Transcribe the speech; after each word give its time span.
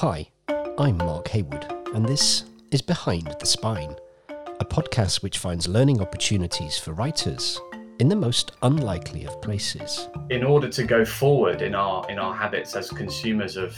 Hi, 0.00 0.28
I'm 0.78 0.96
Mark 0.98 1.26
Haywood, 1.26 1.66
and 1.92 2.06
this 2.06 2.44
is 2.70 2.80
Behind 2.80 3.34
the 3.40 3.46
Spine, 3.46 3.96
a 4.28 4.64
podcast 4.64 5.24
which 5.24 5.38
finds 5.38 5.66
learning 5.66 6.00
opportunities 6.00 6.78
for 6.78 6.92
writers 6.92 7.60
in 7.98 8.08
the 8.08 8.14
most 8.14 8.52
unlikely 8.62 9.26
of 9.26 9.42
places. 9.42 10.08
In 10.30 10.44
order 10.44 10.68
to 10.68 10.84
go 10.84 11.04
forward 11.04 11.62
in 11.62 11.74
our 11.74 12.08
in 12.08 12.20
our 12.20 12.32
habits 12.32 12.76
as 12.76 12.90
consumers 12.90 13.56
of 13.56 13.76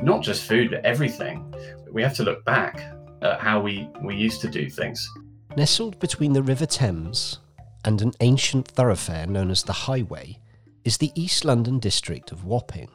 not 0.00 0.22
just 0.22 0.44
food 0.44 0.70
but 0.70 0.82
everything, 0.86 1.54
we 1.92 2.02
have 2.02 2.14
to 2.14 2.22
look 2.22 2.42
back 2.46 2.90
at 3.20 3.38
how 3.38 3.60
we, 3.60 3.90
we 4.02 4.16
used 4.16 4.40
to 4.40 4.48
do 4.48 4.70
things. 4.70 5.06
Nestled 5.54 5.98
between 5.98 6.32
the 6.32 6.42
River 6.42 6.64
Thames 6.64 7.40
and 7.84 8.00
an 8.00 8.12
ancient 8.20 8.66
thoroughfare 8.68 9.26
known 9.26 9.50
as 9.50 9.64
the 9.64 9.74
Highway 9.74 10.38
is 10.86 10.96
the 10.96 11.12
East 11.14 11.44
London 11.44 11.78
district 11.78 12.32
of 12.32 12.46
Wapping. 12.46 12.88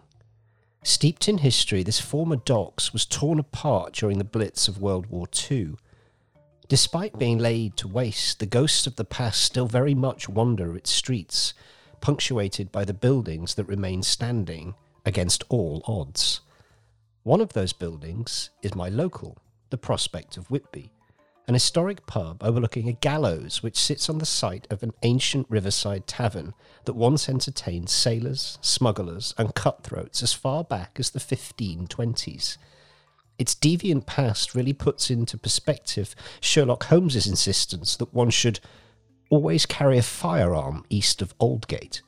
Steeped 0.84 1.30
in 1.30 1.38
history, 1.38 1.82
this 1.82 2.02
former 2.02 2.36
docks 2.36 2.92
was 2.92 3.06
torn 3.06 3.40
apart 3.40 3.94
during 3.94 4.18
the 4.18 4.26
Blitz 4.26 4.68
of 4.68 4.82
World 4.82 5.06
War 5.06 5.28
II. 5.50 5.76
Despite 6.68 7.18
being 7.18 7.38
laid 7.38 7.78
to 7.78 7.88
waste, 7.88 8.40
the 8.40 8.46
ghosts 8.46 8.86
of 8.86 8.98
the 8.98 9.06
past 9.06 9.42
still 9.42 9.68
very 9.68 9.96
much 9.96 10.28
wander 10.28 10.76
its 10.76 10.90
streets, 10.90 11.54
punctuated 12.02 12.70
by 12.70 12.84
the 12.84 12.94
buildings 12.94 13.56
that 13.56 13.64
remain 13.66 14.04
standing 14.04 14.76
against 15.06 15.44
all 15.48 15.84
odds. 15.88 16.42
One 17.24 17.40
of 17.40 17.54
those 17.54 17.72
buildings 17.72 18.50
is 18.62 18.76
my 18.76 18.90
local, 18.90 19.38
the 19.70 19.78
Prospect 19.78 20.36
of 20.36 20.52
Whitby, 20.52 20.92
an 21.48 21.54
historic 21.54 22.06
pub 22.06 22.42
overlooking 22.42 22.88
a 22.88 22.94
gallows 22.94 23.62
which 23.62 23.78
sits 23.78 24.10
on 24.10 24.20
the 24.20 24.26
site 24.26 24.66
of 24.70 24.82
an 24.82 24.94
ancient 25.04 25.46
riverside 25.50 26.08
tavern 26.08 26.54
that 26.86 26.94
once 26.94 27.28
entertained 27.28 27.90
sailors, 27.90 28.58
smugglers, 28.62 29.34
and 29.38 29.54
cutthroats 29.54 30.24
as 30.24 30.32
far 30.32 30.64
back 30.64 30.98
as 31.00 31.10
the 31.10 31.20
1520s. 31.20 32.58
Its 33.38 33.56
deviant 33.56 34.06
past 34.06 34.56
really 34.56 34.74
puts 34.74 35.10
into 35.10 35.38
perspective 35.38 36.16
Sherlock 36.40 36.86
Holmes's 36.86 37.28
insistence 37.28 37.98
that 37.98 38.14
one 38.14 38.30
should 38.30 38.60
always 39.30 39.66
carry 39.66 39.98
a 39.98 40.04
firearm 40.04 40.86
east 40.90 41.22
of 41.22 41.38
Aldgate. 41.40 42.02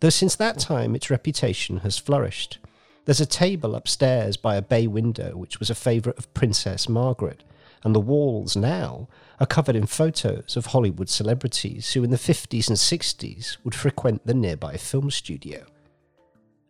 Though 0.00 0.10
since 0.10 0.34
that 0.36 0.58
time 0.58 0.96
its 0.96 1.10
reputation 1.10 1.78
has 1.78 1.98
flourished. 1.98 2.58
There's 3.04 3.20
a 3.20 3.26
table 3.26 3.74
upstairs 3.74 4.36
by 4.36 4.56
a 4.56 4.62
bay 4.62 4.86
window 4.86 5.36
which 5.36 5.60
was 5.60 5.70
a 5.70 5.74
favourite 5.74 6.18
of 6.18 6.32
Princess 6.34 6.88
Margaret 6.88 7.44
and 7.84 7.94
the 7.94 8.00
walls 8.00 8.56
now 8.56 9.08
are 9.38 9.46
covered 9.46 9.76
in 9.76 9.86
photos 9.86 10.56
of 10.56 10.66
Hollywood 10.66 11.08
celebrities 11.08 11.92
who 11.92 12.02
in 12.02 12.10
the 12.10 12.16
50s 12.16 12.68
and 12.68 12.78
60s 12.78 13.58
would 13.62 13.74
frequent 13.74 14.26
the 14.26 14.34
nearby 14.34 14.76
film 14.76 15.10
studio. 15.10 15.66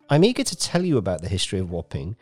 I'm 0.09 0.23
eager 0.23 0.43
to 0.43 0.55
tell 0.55 0.83
you 0.83 0.97
about 0.97 1.21
the 1.21 1.29
history 1.29 1.59
of 1.59 1.71
Wapping, 1.71 2.15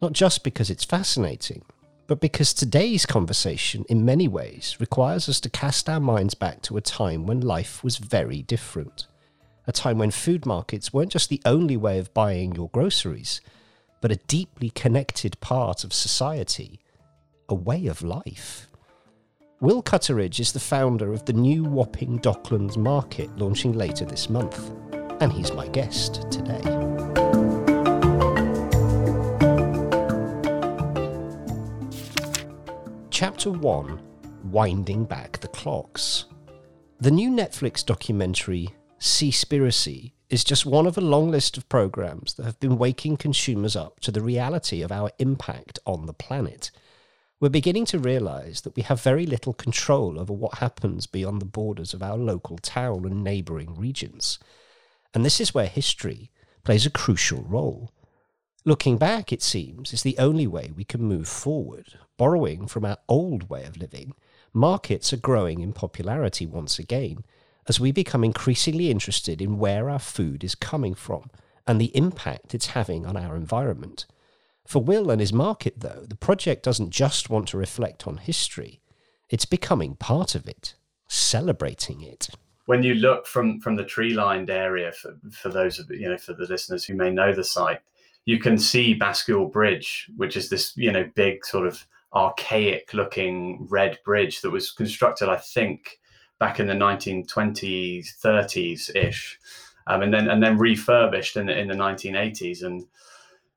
not 0.00 0.12
just 0.12 0.42
because 0.42 0.70
it's 0.70 0.84
fascinating, 0.84 1.62
but 2.06 2.20
because 2.20 2.54
today's 2.54 3.04
conversation, 3.04 3.84
in 3.88 4.04
many 4.04 4.26
ways, 4.26 4.76
requires 4.80 5.28
us 5.28 5.40
to 5.40 5.50
cast 5.50 5.88
our 5.88 6.00
minds 6.00 6.34
back 6.34 6.62
to 6.62 6.76
a 6.76 6.80
time 6.80 7.26
when 7.26 7.40
life 7.40 7.84
was 7.84 7.98
very 7.98 8.42
different. 8.42 9.06
A 9.66 9.72
time 9.72 9.98
when 9.98 10.10
food 10.10 10.46
markets 10.46 10.92
weren't 10.92 11.12
just 11.12 11.28
the 11.28 11.42
only 11.44 11.76
way 11.76 11.98
of 11.98 12.14
buying 12.14 12.54
your 12.54 12.70
groceries, 12.70 13.42
but 14.00 14.10
a 14.10 14.16
deeply 14.16 14.70
connected 14.70 15.38
part 15.40 15.84
of 15.84 15.92
society 15.92 16.80
a 17.48 17.54
way 17.54 17.86
of 17.86 18.02
life. 18.02 18.68
Will 19.60 19.82
Cutteridge 19.82 20.38
is 20.38 20.52
the 20.52 20.60
founder 20.60 21.12
of 21.12 21.24
the 21.24 21.32
new 21.32 21.64
Wapping 21.64 22.18
Docklands 22.20 22.76
Market 22.76 23.34
launching 23.38 23.72
later 23.72 24.04
this 24.04 24.28
month, 24.28 24.70
and 25.20 25.32
he's 25.32 25.52
my 25.52 25.66
guest 25.68 26.30
today. 26.30 26.60
Chapter 33.10 33.50
1 33.50 34.00
Winding 34.44 35.04
Back 35.04 35.40
the 35.40 35.48
Clocks. 35.48 36.26
The 37.00 37.10
new 37.10 37.30
Netflix 37.30 37.84
documentary 37.84 38.68
Seaspiracy 39.00 40.12
is 40.30 40.44
just 40.44 40.66
one 40.66 40.86
of 40.86 40.98
a 40.98 41.00
long 41.00 41.30
list 41.30 41.56
of 41.56 41.68
programs 41.68 42.34
that 42.34 42.44
have 42.44 42.60
been 42.60 42.78
waking 42.78 43.16
consumers 43.16 43.74
up 43.74 44.00
to 44.00 44.10
the 44.10 44.20
reality 44.20 44.82
of 44.82 44.92
our 44.92 45.10
impact 45.18 45.78
on 45.86 46.06
the 46.06 46.12
planet 46.12 46.70
we're 47.40 47.48
beginning 47.48 47.84
to 47.86 47.98
realize 47.98 48.62
that 48.62 48.74
we 48.74 48.82
have 48.82 49.00
very 49.00 49.24
little 49.24 49.52
control 49.52 50.18
over 50.18 50.32
what 50.32 50.58
happens 50.58 51.06
beyond 51.06 51.40
the 51.40 51.46
borders 51.46 51.94
of 51.94 52.02
our 52.02 52.16
local 52.16 52.58
town 52.58 53.04
and 53.04 53.22
neighboring 53.22 53.76
regions. 53.76 54.38
And 55.14 55.24
this 55.24 55.40
is 55.40 55.54
where 55.54 55.66
history 55.66 56.32
plays 56.64 56.84
a 56.84 56.90
crucial 56.90 57.42
role. 57.42 57.92
Looking 58.64 58.98
back, 58.98 59.32
it 59.32 59.40
seems, 59.40 59.92
is 59.92 60.02
the 60.02 60.18
only 60.18 60.48
way 60.48 60.72
we 60.74 60.82
can 60.82 61.02
move 61.02 61.28
forward. 61.28 61.94
Borrowing 62.16 62.66
from 62.66 62.84
our 62.84 62.98
old 63.08 63.48
way 63.48 63.64
of 63.64 63.76
living, 63.76 64.14
markets 64.52 65.12
are 65.12 65.18
growing 65.18 65.60
in 65.60 65.72
popularity 65.72 66.44
once 66.44 66.78
again 66.80 67.24
as 67.68 67.78
we 67.78 67.92
become 67.92 68.24
increasingly 68.24 68.90
interested 68.90 69.40
in 69.40 69.58
where 69.58 69.88
our 69.88 69.98
food 70.00 70.42
is 70.42 70.56
coming 70.56 70.94
from 70.94 71.30
and 71.68 71.80
the 71.80 71.96
impact 71.96 72.54
it's 72.54 72.68
having 72.68 73.06
on 73.06 73.16
our 73.16 73.36
environment. 73.36 74.06
For 74.68 74.82
Will 74.82 75.10
and 75.10 75.18
his 75.18 75.32
market, 75.32 75.80
though, 75.80 76.04
the 76.06 76.14
project 76.14 76.62
doesn't 76.62 76.90
just 76.90 77.30
want 77.30 77.48
to 77.48 77.56
reflect 77.56 78.06
on 78.06 78.18
history, 78.18 78.82
it's 79.30 79.46
becoming 79.46 79.96
part 79.96 80.34
of 80.34 80.46
it, 80.46 80.74
celebrating 81.08 82.02
it. 82.02 82.28
When 82.66 82.82
you 82.82 82.92
look 82.92 83.26
from, 83.26 83.62
from 83.62 83.76
the 83.76 83.84
tree 83.86 84.12
lined 84.12 84.50
area, 84.50 84.92
for, 84.92 85.16
for 85.30 85.48
those 85.48 85.78
of 85.78 85.90
you 85.90 86.10
know, 86.10 86.18
for 86.18 86.34
the 86.34 86.44
listeners 86.44 86.84
who 86.84 86.92
may 86.92 87.10
know 87.10 87.32
the 87.32 87.44
site, 87.44 87.80
you 88.26 88.38
can 88.38 88.58
see 88.58 88.94
Bascule 88.94 89.50
Bridge, 89.50 90.10
which 90.18 90.36
is 90.36 90.50
this, 90.50 90.76
you 90.76 90.92
know, 90.92 91.10
big 91.14 91.46
sort 91.46 91.66
of 91.66 91.86
archaic 92.12 92.92
looking 92.92 93.66
red 93.70 93.98
bridge 94.04 94.42
that 94.42 94.50
was 94.50 94.70
constructed, 94.70 95.30
I 95.30 95.38
think, 95.38 95.98
back 96.38 96.60
in 96.60 96.66
the 96.66 96.74
1920s, 96.74 98.20
30s 98.22 98.94
ish, 98.94 99.38
um, 99.86 100.02
and 100.02 100.12
then 100.12 100.28
and 100.28 100.42
then 100.42 100.58
refurbished 100.58 101.38
in 101.38 101.46
the, 101.46 101.58
in 101.58 101.68
the 101.68 101.74
1980s. 101.74 102.64
And 102.64 102.84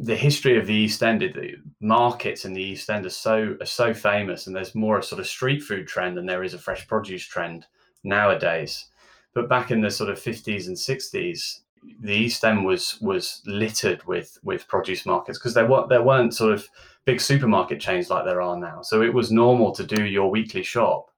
the 0.02 0.16
history 0.16 0.58
of 0.58 0.66
the 0.66 0.74
East 0.74 1.04
End, 1.04 1.22
the 1.22 1.56
markets 1.80 2.44
in 2.44 2.54
the 2.54 2.62
East 2.62 2.90
End 2.90 3.06
are 3.06 3.10
so 3.10 3.56
are 3.62 3.66
so 3.66 3.94
famous, 3.94 4.48
and 4.48 4.56
there's 4.56 4.74
more 4.74 4.98
a 4.98 5.04
sort 5.04 5.20
of 5.20 5.28
street 5.28 5.62
food 5.62 5.88
trend 5.88 6.18
than 6.18 6.26
there 6.26 6.44
is 6.44 6.56
a 6.56 6.60
fresh 6.60 6.88
produce 6.88 7.24
trend 7.24 7.68
nowadays. 8.04 8.88
But 9.34 9.48
back 9.48 9.70
in 9.70 9.82
the 9.82 9.92
sort 9.92 10.10
of 10.10 10.20
50s 10.20 10.68
and 10.68 10.76
60s, 10.76 11.60
the 12.02 12.14
East 12.14 12.44
End 12.44 12.66
was 12.66 13.00
was 13.00 13.44
littered 13.46 14.04
with 14.06 14.40
with 14.44 14.68
produce 14.68 15.06
markets 15.06 15.38
because 15.38 15.54
there 15.54 15.68
were 15.68 15.86
there 15.88 16.04
weren't 16.04 16.34
sort 16.34 16.54
of 16.54 16.68
big 17.06 17.22
supermarket 17.22 17.80
chains 17.80 18.10
like 18.10 18.26
there 18.26 18.42
are 18.42 18.58
now. 18.58 18.82
So 18.82 19.04
it 19.04 19.14
was 19.14 19.32
normal 19.32 19.72
to 19.74 19.84
do 19.84 20.06
your 20.06 20.32
weekly 20.32 20.64
shop 20.64 21.12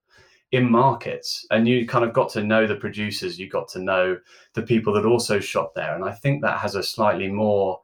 in 0.52 0.70
markets 0.70 1.48
and 1.52 1.68
you 1.68 1.88
kind 1.88 2.06
of 2.06 2.14
got 2.14 2.30
to 2.30 2.44
know 2.44 2.68
the 2.68 2.76
producers 2.76 3.40
you 3.40 3.50
got 3.50 3.68
to 3.68 3.80
know 3.80 4.16
the 4.54 4.62
people 4.62 4.94
that 4.94 5.04
also 5.04 5.40
shop 5.40 5.74
there 5.74 5.96
and 5.96 6.06
i 6.06 6.12
think 6.12 6.44
that 6.44 6.60
has 6.60 6.76
a 6.76 6.84
slightly 6.84 7.28
more 7.28 7.82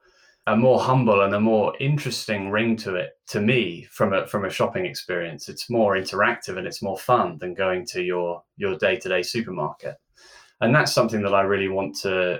a 0.50 0.56
more 0.56 0.80
humble 0.80 1.22
and 1.22 1.36
a 1.36 1.40
more 1.40 1.76
interesting 1.80 2.50
ring 2.50 2.76
to 2.76 2.96
it 2.96 3.20
to 3.28 3.40
me 3.40 3.88
from 3.92 4.14
a 4.14 4.26
from 4.26 4.46
a 4.46 4.50
shopping 4.50 4.86
experience. 4.86 5.48
It's 5.48 5.70
more 5.70 5.96
interactive 5.96 6.58
and 6.58 6.66
it's 6.66 6.82
more 6.82 6.98
fun 6.98 7.38
than 7.38 7.54
going 7.54 7.86
to 7.88 8.02
your 8.02 8.44
your 8.58 8.76
day 8.76 8.96
to 8.98 9.10
day 9.10 9.22
supermarket, 9.22 9.98
and 10.60 10.74
that's 10.74 10.92
something 10.92 11.22
that 11.22 11.36
I 11.36 11.42
really 11.42 11.68
want 11.68 11.96
to 12.00 12.40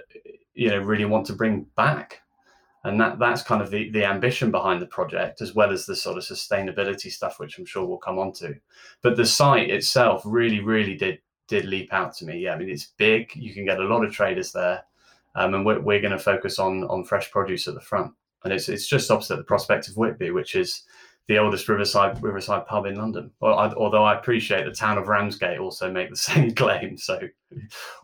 you 0.56 0.70
know 0.70 0.80
really 0.80 1.06
want 1.06 1.28
to 1.28 1.34
bring 1.34 1.68
back. 1.76 2.22
And 2.84 3.00
that 3.00 3.20
that's 3.20 3.44
kind 3.44 3.62
of 3.62 3.70
the 3.70 3.92
the 3.92 4.06
ambition 4.06 4.50
behind 4.50 4.82
the 4.82 4.88
project, 4.88 5.42
as 5.42 5.54
well 5.54 5.72
as 5.72 5.86
the 5.86 5.96
sort 5.96 6.18
of 6.18 6.24
sustainability 6.24 7.12
stuff, 7.12 7.40
which 7.40 7.60
I'm 7.60 7.66
sure 7.66 7.86
we'll 7.86 7.98
come 7.98 8.18
on 8.18 8.34
to. 8.34 8.56
But 9.04 9.18
the 9.18 9.26
site 9.26 9.70
itself 9.70 10.24
really, 10.26 10.62
really 10.62 10.96
did 10.96 11.20
did 11.48 11.66
leap 11.66 11.94
out 11.94 12.14
to 12.16 12.26
me. 12.26 12.40
Yeah, 12.40 12.54
I 12.54 12.58
mean 12.58 12.70
it's 12.70 12.94
big. 12.98 13.36
You 13.36 13.54
can 13.54 13.66
get 13.66 13.80
a 13.80 13.84
lot 13.84 14.04
of 14.04 14.12
traders 14.12 14.52
there 14.52 14.84
um, 15.40 15.54
and 15.54 15.66
we're, 15.66 15.80
we're 15.80 16.02
going 16.02 16.12
to 16.12 16.20
focus 16.20 16.60
on 16.60 16.84
on 16.84 17.04
fresh 17.04 17.32
produce 17.32 17.68
at 17.68 17.74
the 17.74 17.82
front. 17.82 18.12
And 18.44 18.54
it's 18.54 18.70
it's 18.70 18.88
just 18.88 19.10
opposite 19.10 19.38
the 19.38 19.44
Prospect 19.44 19.88
of 19.88 19.98
Whitby, 19.98 20.32
which 20.32 20.56
is 20.56 20.84
the 21.28 21.38
oldest 21.38 21.68
riverside 21.70 22.22
riverside 22.22 22.68
pub 22.68 22.86
in 22.86 22.96
London. 22.96 23.32
Well, 23.40 23.58
I, 23.58 23.70
although 23.74 24.04
I 24.04 24.18
appreciate 24.18 24.66
the 24.66 24.72
town 24.72 24.98
of 24.98 25.08
Ramsgate 25.08 25.60
also 25.60 25.92
make 25.92 26.10
the 26.10 26.16
same 26.30 26.54
claim, 26.54 26.98
so 26.98 27.20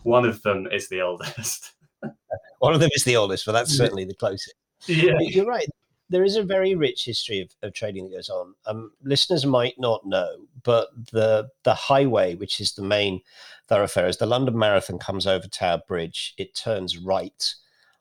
one 0.03 0.25
of 0.25 0.41
them 0.43 0.67
is 0.71 0.87
the 0.89 1.01
oldest. 1.01 1.73
one 2.59 2.73
of 2.73 2.79
them 2.79 2.89
is 2.93 3.03
the 3.03 3.17
oldest, 3.17 3.45
but 3.45 3.51
that's 3.51 3.75
certainly 3.75 4.05
the 4.05 4.15
closest. 4.15 4.55
Yeah, 4.87 5.17
you're 5.19 5.45
right. 5.45 5.67
There 6.09 6.23
is 6.23 6.35
a 6.35 6.43
very 6.43 6.75
rich 6.75 7.05
history 7.05 7.41
of, 7.41 7.49
of 7.63 7.73
trading 7.73 8.05
that 8.05 8.15
goes 8.15 8.29
on. 8.29 8.53
Um, 8.67 8.91
listeners 9.03 9.45
might 9.45 9.73
not 9.79 10.05
know, 10.05 10.37
but 10.63 10.89
the 11.11 11.49
the 11.63 11.73
highway, 11.73 12.35
which 12.35 12.61
is 12.61 12.73
the 12.73 12.83
main 12.83 13.21
thoroughfare. 13.67 14.05
As 14.05 14.17
the 14.17 14.25
London 14.25 14.57
Marathon 14.57 14.99
comes 14.99 15.27
over 15.27 15.47
Tower 15.47 15.81
Bridge, 15.87 16.33
it 16.37 16.55
turns 16.55 16.97
right 16.97 17.53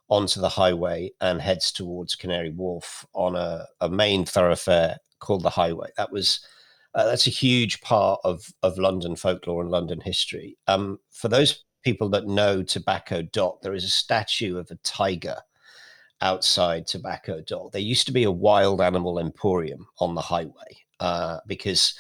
onto 0.08 0.40
the 0.40 0.48
highway 0.48 1.10
and 1.20 1.40
heads 1.40 1.72
towards 1.72 2.14
Canary 2.14 2.50
Wharf 2.50 3.06
on 3.14 3.36
a, 3.36 3.66
a 3.80 3.88
main 3.88 4.24
thoroughfare 4.24 4.98
called 5.18 5.42
the 5.42 5.50
Highway. 5.50 5.90
That 5.96 6.12
was 6.12 6.40
uh, 6.94 7.06
that's 7.06 7.26
a 7.26 7.30
huge 7.30 7.80
part 7.80 8.20
of 8.24 8.52
of 8.62 8.78
London 8.78 9.16
folklore 9.16 9.62
and 9.62 9.70
London 9.70 10.00
history. 10.00 10.56
Um, 10.66 10.98
for 11.10 11.28
those 11.28 11.64
people 11.82 12.08
that 12.10 12.26
know 12.26 12.62
Tobacco 12.62 13.22
Dock, 13.22 13.62
there 13.62 13.74
is 13.74 13.84
a 13.84 13.88
statue 13.88 14.58
of 14.58 14.70
a 14.70 14.76
tiger 14.76 15.36
outside 16.20 16.86
Tobacco 16.86 17.40
Dock. 17.40 17.72
There 17.72 17.80
used 17.80 18.06
to 18.06 18.12
be 18.12 18.24
a 18.24 18.30
wild 18.30 18.80
animal 18.80 19.18
emporium 19.18 19.86
on 19.98 20.14
the 20.14 20.20
highway 20.20 20.78
uh, 21.00 21.38
because 21.46 21.98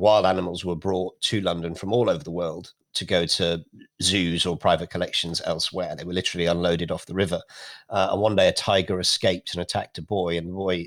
wild 0.00 0.26
animals 0.26 0.64
were 0.64 0.76
brought 0.76 1.20
to 1.22 1.40
London 1.40 1.74
from 1.74 1.92
all 1.92 2.10
over 2.10 2.24
the 2.24 2.30
world 2.30 2.72
to 2.92 3.04
go 3.04 3.24
to 3.24 3.64
zoos 4.02 4.44
or 4.44 4.56
private 4.56 4.90
collections 4.90 5.40
elsewhere. 5.44 5.94
They 5.94 6.04
were 6.04 6.12
literally 6.12 6.46
unloaded 6.46 6.90
off 6.90 7.06
the 7.06 7.14
river. 7.14 7.40
Uh, 7.88 8.08
and 8.12 8.20
one 8.20 8.36
day 8.36 8.48
a 8.48 8.52
tiger 8.52 8.98
escaped 8.98 9.54
and 9.54 9.62
attacked 9.62 9.98
a 9.98 10.02
boy, 10.02 10.36
and 10.36 10.48
the 10.48 10.52
boy 10.52 10.86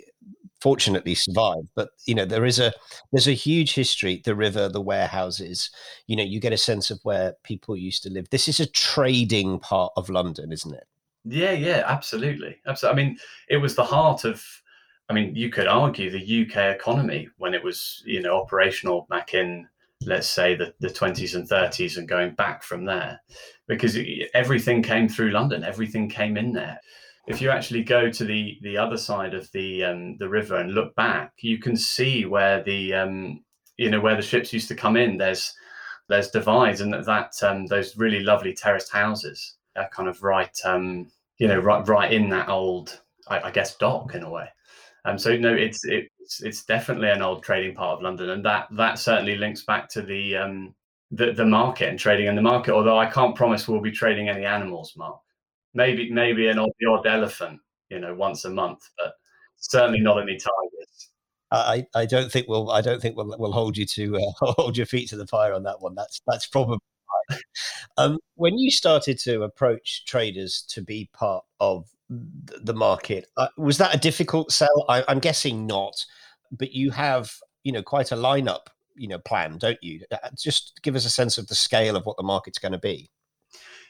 fortunately 0.61 1.15
survived. 1.15 1.67
But 1.75 1.89
you 2.05 2.15
know, 2.15 2.25
there 2.25 2.45
is 2.45 2.59
a 2.59 2.73
there's 3.11 3.27
a 3.27 3.33
huge 3.33 3.73
history. 3.73 4.21
The 4.23 4.35
river, 4.35 4.67
the 4.67 4.81
warehouses. 4.81 5.69
You 6.07 6.15
know, 6.15 6.23
you 6.23 6.39
get 6.39 6.53
a 6.53 6.57
sense 6.57 6.91
of 6.91 6.99
where 7.03 7.35
people 7.43 7.77
used 7.77 8.03
to 8.03 8.09
live. 8.09 8.29
This 8.29 8.47
is 8.47 8.59
a 8.59 8.65
trading 8.65 9.59
part 9.59 9.93
of 9.95 10.09
London, 10.09 10.51
isn't 10.51 10.73
it? 10.73 10.87
Yeah, 11.25 11.51
yeah, 11.51 11.83
absolutely, 11.85 12.57
absolutely. 12.65 13.01
I 13.01 13.05
mean, 13.05 13.17
it 13.49 13.57
was 13.57 13.75
the 13.75 13.83
heart 13.83 14.25
of. 14.25 14.43
I 15.13 15.15
mean, 15.15 15.35
you 15.35 15.51
could 15.51 15.67
argue 15.67 16.09
the 16.09 16.41
UK 16.41 16.75
economy 16.75 17.29
when 17.37 17.53
it 17.53 17.63
was, 17.63 18.01
you 18.03 18.19
know, 18.19 18.35
operational 18.41 19.05
back 19.11 19.35
in 19.35 19.67
let's 20.07 20.27
say 20.27 20.55
the, 20.55 20.73
the 20.79 20.87
20s 20.87 21.35
and 21.35 21.47
30s 21.47 21.97
and 21.97 22.07
going 22.07 22.33
back 22.33 22.63
from 22.63 22.83
there 22.83 23.21
because 23.67 23.95
everything 24.33 24.83
came 24.83 25.07
through 25.07 25.29
london 25.29 25.63
everything 25.63 26.09
came 26.09 26.35
in 26.35 26.51
there. 26.51 26.77
If 27.25 27.41
you 27.41 27.51
actually 27.51 27.83
go 27.83 28.09
to 28.09 28.25
the 28.25 28.57
the 28.63 28.75
other 28.75 28.97
side 28.97 29.33
of 29.33 29.49
the 29.53 29.85
um, 29.85 30.17
the 30.17 30.27
river 30.27 30.57
and 30.57 30.73
look 30.73 30.93
back 30.95 31.31
you 31.37 31.57
can 31.57 31.77
see 31.77 32.25
where 32.25 32.61
the 32.63 32.93
um, 32.93 33.45
you 33.77 33.89
know 33.89 34.01
where 34.01 34.17
the 34.17 34.21
ships 34.21 34.51
used 34.51 34.67
to 34.67 34.75
come 34.75 34.97
in. 34.97 35.17
There's 35.17 35.53
there's 36.09 36.31
divides 36.31 36.81
and 36.81 36.91
that, 36.91 37.05
that 37.05 37.31
um, 37.47 37.67
those 37.67 37.95
really 37.95 38.23
lovely 38.23 38.53
terraced 38.53 38.91
houses 38.91 39.55
are 39.77 39.87
kind 39.89 40.09
of 40.09 40.21
right 40.21 40.57
um, 40.65 41.07
you 41.37 41.47
know 41.47 41.59
right 41.59 41.87
right 41.87 42.11
in 42.11 42.27
that 42.31 42.49
old 42.49 42.99
I, 43.29 43.39
I 43.39 43.51
guess 43.51 43.77
dock 43.77 44.15
in 44.15 44.23
a 44.23 44.29
way 44.29 44.49
um, 45.05 45.17
so 45.17 45.35
no, 45.35 45.53
it's 45.53 45.83
it's 45.83 46.41
it's 46.41 46.63
definitely 46.63 47.09
an 47.09 47.21
old 47.21 47.43
trading 47.43 47.75
part 47.75 47.97
of 47.97 48.01
London, 48.01 48.29
and 48.29 48.45
that 48.45 48.67
that 48.71 48.99
certainly 48.99 49.35
links 49.35 49.63
back 49.63 49.89
to 49.89 50.01
the 50.01 50.37
um, 50.37 50.73
the, 51.11 51.33
the 51.33 51.45
market 51.45 51.89
and 51.89 51.99
trading 51.99 52.27
in 52.27 52.35
the 52.35 52.41
market. 52.41 52.73
Although 52.73 52.97
I 52.97 53.05
can't 53.05 53.35
promise 53.35 53.67
we'll 53.67 53.81
be 53.81 53.91
trading 53.91 54.29
any 54.29 54.45
animals, 54.45 54.93
Mark. 54.95 55.19
Maybe 55.73 56.11
maybe 56.11 56.47
an 56.47 56.59
odd, 56.59 56.71
odd 56.87 57.05
elephant, 57.05 57.59
you 57.89 57.99
know, 57.99 58.13
once 58.13 58.45
a 58.45 58.49
month, 58.49 58.89
but 58.97 59.13
certainly 59.57 59.99
not 59.99 60.21
any 60.21 60.37
tigers. 60.37 61.09
I, 61.51 61.85
I 61.93 62.05
don't 62.05 62.31
think 62.31 62.47
we'll 62.47 62.71
I 62.71 62.81
don't 62.81 63.01
think 63.01 63.15
we'll, 63.15 63.35
we'll 63.37 63.51
hold 63.51 63.77
you 63.77 63.85
to 63.85 64.17
uh, 64.17 64.31
hold 64.55 64.77
your 64.77 64.85
feet 64.85 65.09
to 65.09 65.17
the 65.17 65.27
fire 65.27 65.53
on 65.53 65.63
that 65.63 65.81
one. 65.81 65.95
That's 65.95 66.21
that's 66.27 66.47
probably 66.47 66.79
right. 67.29 67.39
Um, 67.97 68.19
when 68.35 68.57
you 68.57 68.71
started 68.71 69.19
to 69.19 69.43
approach 69.43 70.05
traders 70.05 70.63
to 70.69 70.81
be 70.81 71.09
part 71.13 71.43
of 71.59 71.87
the 72.09 72.73
market. 72.73 73.27
Uh, 73.37 73.47
was 73.57 73.77
that 73.77 73.95
a 73.95 73.97
difficult 73.97 74.51
sell? 74.51 74.85
I, 74.89 75.03
am 75.07 75.19
guessing 75.19 75.65
not, 75.65 76.05
but 76.51 76.71
you 76.71 76.91
have 76.91 77.33
you 77.63 77.71
know 77.71 77.83
quite 77.83 78.11
a 78.11 78.15
lineup 78.15 78.67
you 78.95 79.07
know 79.07 79.19
plan, 79.19 79.57
don't 79.57 79.81
you? 79.81 80.01
Uh, 80.11 80.29
just 80.37 80.79
give 80.83 80.95
us 80.95 81.05
a 81.05 81.09
sense 81.09 81.37
of 81.37 81.47
the 81.47 81.55
scale 81.55 81.95
of 81.95 82.05
what 82.05 82.17
the 82.17 82.23
market's 82.23 82.59
going 82.59 82.71
to 82.71 82.77
be. 82.77 83.09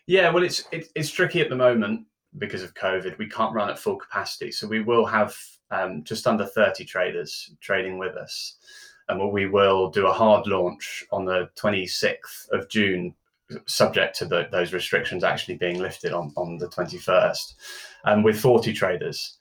Yeah, 0.07 0.29
well, 0.29 0.43
it's 0.43 0.63
it, 0.71 0.87
it's 0.95 1.11
tricky 1.11 1.41
at 1.41 1.49
the 1.49 1.55
moment 1.55 2.05
because 2.37 2.63
of 2.63 2.73
COVID. 2.73 3.17
We 3.17 3.29
can't 3.29 3.53
run 3.53 3.69
at 3.69 3.79
full 3.79 3.97
capacity, 3.97 4.51
so 4.51 4.67
we 4.67 4.81
will 4.81 5.05
have 5.05 5.35
um, 5.71 6.03
just 6.03 6.27
under 6.27 6.45
30 6.45 6.85
traders 6.85 7.53
trading 7.61 7.97
with 7.97 8.15
us. 8.15 8.57
And 9.09 9.31
we 9.31 9.47
will 9.47 9.89
do 9.89 10.07
a 10.07 10.13
hard 10.13 10.47
launch 10.47 11.03
on 11.11 11.25
the 11.25 11.49
26th 11.57 12.49
of 12.51 12.69
June 12.69 13.13
subject 13.65 14.17
to 14.17 14.25
the, 14.25 14.47
those 14.49 14.71
restrictions 14.71 15.23
actually 15.25 15.57
being 15.57 15.79
lifted 15.79 16.13
on, 16.13 16.31
on 16.37 16.57
the 16.57 16.69
21st 16.69 17.53
um, 18.03 18.23
with 18.23 18.39
40 18.39 18.73
traders. 18.73 19.37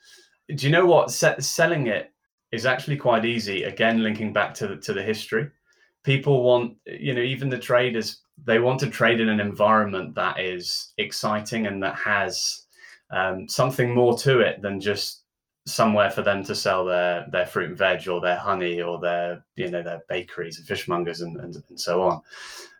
Do 0.54 0.66
you 0.66 0.72
know 0.72 0.86
what? 0.86 1.10
selling 1.10 1.86
it 1.86 2.12
is 2.50 2.66
actually 2.66 2.96
quite 2.96 3.24
easy. 3.24 3.64
Again, 3.64 4.02
linking 4.02 4.32
back 4.32 4.54
to 4.54 4.68
the, 4.68 4.76
to 4.76 4.92
the 4.92 5.02
history, 5.02 5.48
people 6.04 6.42
want, 6.42 6.76
you 6.86 7.14
know, 7.14 7.22
even 7.22 7.48
the 7.48 7.58
traders, 7.58 8.20
they 8.44 8.58
want 8.58 8.80
to 8.80 8.90
trade 8.90 9.20
in 9.20 9.28
an 9.28 9.40
environment 9.40 10.14
that 10.14 10.40
is 10.40 10.92
exciting 10.98 11.66
and 11.66 11.82
that 11.82 11.96
has 11.96 12.66
um, 13.10 13.48
something 13.48 13.94
more 13.94 14.16
to 14.18 14.40
it 14.40 14.62
than 14.62 14.80
just 14.80 15.22
somewhere 15.66 16.10
for 16.10 16.22
them 16.22 16.42
to 16.42 16.54
sell 16.54 16.84
their 16.84 17.24
their 17.30 17.46
fruit 17.46 17.68
and 17.68 17.78
veg 17.78 18.08
or 18.08 18.20
their 18.20 18.36
honey 18.36 18.82
or 18.82 18.98
their 18.98 19.44
you 19.54 19.70
know 19.70 19.82
their 19.82 20.02
bakeries 20.08 20.58
and 20.58 20.66
fishmongers 20.66 21.22
and, 21.22 21.36
and, 21.36 21.62
and 21.68 21.78
so 21.78 22.02
on 22.02 22.20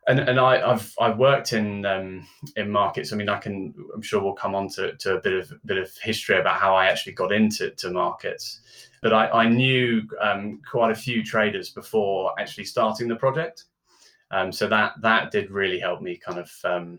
and 0.09 0.19
and 0.19 0.41
I, 0.41 0.59
have 0.59 0.93
I've 1.01 1.19
worked 1.19 1.53
in 1.53 1.87
um, 1.87 2.27
in 2.57 2.71
markets. 2.71 3.13
I 3.13 3.17
mean, 3.17 3.29
I 3.29 3.39
can 3.39 3.73
I'm 3.95 4.03
sure 4.03 4.21
we'll 4.21 4.33
come 4.33 4.55
on 4.55 4.69
to, 4.71 4.97
to 4.97 5.17
a 5.17 5.21
bit 5.21 5.33
of 5.33 5.53
bit 5.65 5.79
of 5.79 5.97
history 5.99 6.39
about 6.41 6.61
how 6.61 6.75
I 6.75 6.87
actually 6.87 7.13
got 7.13 7.33
into 7.33 7.71
to 7.71 7.91
markets. 7.91 8.61
But 9.01 9.13
I, 9.13 9.29
I 9.29 9.49
knew 9.49 10.03
um, 10.21 10.61
quite 10.69 10.91
a 10.91 10.97
few 10.97 11.25
traders 11.25 11.71
before 11.71 12.39
actually 12.39 12.65
starting 12.65 13.09
the 13.09 13.17
project, 13.17 13.65
um, 14.31 14.51
so 14.51 14.69
that 14.69 14.95
that 15.03 15.31
did 15.31 15.51
really 15.51 15.79
help 15.79 16.03
me 16.03 16.17
kind 16.17 16.39
of 16.39 16.53
um, 16.65 16.99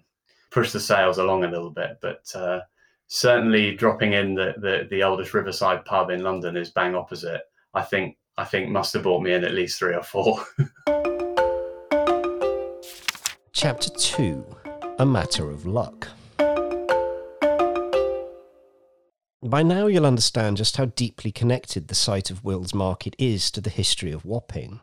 push 0.50 0.72
the 0.72 0.80
sales 0.80 1.18
along 1.18 1.44
a 1.44 1.50
little 1.50 1.72
bit. 1.72 1.98
But 2.02 2.32
uh, 2.36 2.62
certainly 3.08 3.76
dropping 3.76 4.14
in 4.14 4.34
the, 4.34 4.54
the 4.58 4.88
the 4.90 5.04
oldest 5.04 5.34
Riverside 5.34 5.84
pub 5.84 6.10
in 6.10 6.24
London 6.24 6.56
is 6.56 6.72
bang 6.72 6.96
opposite. 6.96 7.42
I 7.74 7.82
think 7.82 8.18
I 8.38 8.46
think 8.46 8.70
must 8.70 8.94
have 8.94 9.04
brought 9.04 9.24
me 9.24 9.34
in 9.34 9.44
at 9.44 9.54
least 9.54 9.78
three 9.78 9.94
or 9.94 10.04
four. 10.04 10.42
Chapter 13.64 13.92
2 13.92 14.46
A 15.00 15.06
Matter 15.06 15.50
of 15.50 15.66
Luck. 15.66 16.10
By 19.42 19.64
now, 19.64 19.88
you'll 19.88 20.06
understand 20.06 20.58
just 20.58 20.76
how 20.76 20.84
deeply 20.84 21.32
connected 21.32 21.88
the 21.88 21.96
site 21.96 22.30
of 22.30 22.44
Will's 22.44 22.74
Market 22.74 23.16
is 23.18 23.50
to 23.52 23.62
the 23.62 23.70
history 23.70 24.12
of 24.12 24.26
Wapping. 24.26 24.82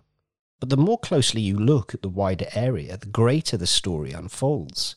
But 0.60 0.70
the 0.70 0.78
more 0.78 0.96
closely 0.96 1.42
you 1.42 1.58
look 1.58 1.92
at 1.92 2.00
the 2.00 2.08
wider 2.08 2.46
area, 2.54 2.96
the 2.96 3.04
greater 3.04 3.58
the 3.58 3.66
story 3.66 4.12
unfolds. 4.12 4.96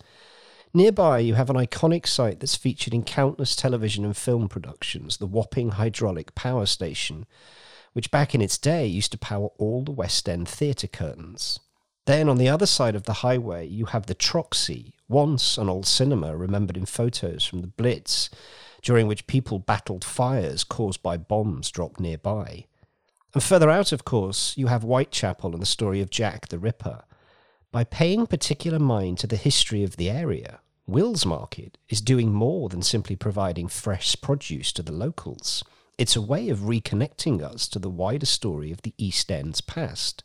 Nearby, 0.74 1.20
you 1.20 1.34
have 1.34 1.50
an 1.50 1.58
iconic 1.58 2.08
site 2.08 2.40
that's 2.40 2.56
featured 2.56 2.94
in 2.94 3.04
countless 3.04 3.54
television 3.54 4.06
and 4.06 4.16
film 4.16 4.48
productions, 4.48 5.18
the 5.18 5.28
Wapping 5.28 5.72
Hydraulic 5.72 6.36
Power 6.36 6.66
Station, 6.66 7.26
which 7.92 8.12
back 8.12 8.34
in 8.34 8.40
its 8.40 8.58
day 8.58 8.88
used 8.88 9.12
to 9.12 9.18
power 9.18 9.50
all 9.58 9.84
the 9.84 9.92
West 9.92 10.30
End 10.30 10.48
theatre 10.48 10.88
curtains. 10.88 11.60
Then 12.06 12.28
on 12.28 12.38
the 12.38 12.50
other 12.50 12.66
side 12.66 12.96
of 12.96 13.04
the 13.04 13.14
highway, 13.14 13.66
you 13.66 13.86
have 13.86 14.08
the 14.08 14.16
Troxy, 14.16 14.94
once 15.08 15.58
an 15.58 15.70
old 15.70 15.86
cinema 15.86 16.36
remembered 16.36 16.76
in 16.76 16.86
photos 16.86 17.46
from 17.46 17.62
the 17.62 17.68
Blitz, 17.68 18.30
during 18.82 19.08
which 19.08 19.28
people 19.28 19.60
battled 19.60 20.04
fires 20.04 20.66
caused 20.66 21.02
by 21.02 21.16
bombs 21.16 21.72
dropped 21.72 22.02
nearby. 22.02 22.66
And 23.34 23.42
further 23.42 23.70
out, 23.70 23.94
of 23.94 24.04
course, 24.04 24.58
you 24.58 24.68
have 24.68 24.84
Whitechapel 24.84 25.54
and 25.54 25.62
the 25.62 25.66
story 25.66 26.02
of 26.02 26.10
Jack 26.10 26.50
the 26.50 26.60
Ripper. 26.60 27.04
By 27.72 27.86
paying 27.86 28.28
particular 28.28 28.80
mind 28.80 29.18
to 29.20 29.28
the 29.28 29.38
history 29.38 29.84
of 29.84 29.96
the 29.96 30.10
area, 30.10 30.60
Will's 30.86 31.26
Market 31.26 31.78
is 31.88 32.02
doing 32.02 32.34
more 32.34 32.68
than 32.68 32.82
simply 32.82 33.16
providing 33.16 33.70
fresh 33.70 34.18
produce 34.22 34.74
to 34.74 34.84
the 34.84 34.92
locals. 34.92 35.64
It's 35.98 36.18
a 36.18 36.22
way 36.22 36.50
of 36.50 36.60
reconnecting 36.60 37.42
us 37.42 37.70
to 37.70 37.80
the 37.80 37.90
wider 37.90 38.26
story 38.26 38.72
of 38.74 38.82
the 38.82 38.94
East 38.98 39.32
End's 39.32 39.62
past. 39.62 40.24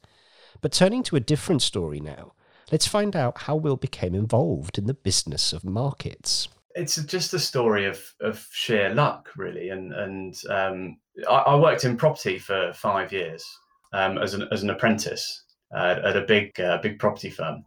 But 0.61 0.73
turning 0.73 1.03
to 1.05 1.17
a 1.17 1.21
different 1.21 1.63
story 1.63 2.01
now, 2.01 2.33
let's 2.73 2.87
find 2.87 3.15
out 3.15 3.43
how 3.43 3.57
Will 3.57 3.77
became 3.77 4.15
involved 4.15 4.79
in 4.79 4.87
the 4.87 4.95
business 4.95 5.53
of 5.53 5.65
markets. 5.65 6.49
It's 6.75 6.97
just 6.97 7.35
a 7.35 7.39
story 7.39 7.87
of, 7.87 8.01
of 8.21 8.47
sheer 8.53 8.91
luck, 8.95 9.31
really. 9.37 9.71
And 9.71 9.93
and 9.93 10.35
um, 10.49 10.99
I, 11.29 11.37
I, 11.37 11.57
worked 11.57 11.85
in 11.85 11.97
property 11.97 12.39
for 12.39 12.73
five 12.73 13.13
years 13.13 13.45
um, 13.93 14.19
as 14.19 14.35
an 14.35 14.47
as 14.53 14.63
an 14.63 14.71
apprentice 14.71 15.45
uh, 15.75 15.97
at 16.05 16.17
a 16.17 16.23
big 16.23 16.59
uh, 16.61 16.79
big 16.81 16.99
property 16.99 17.31
firm. 17.31 17.65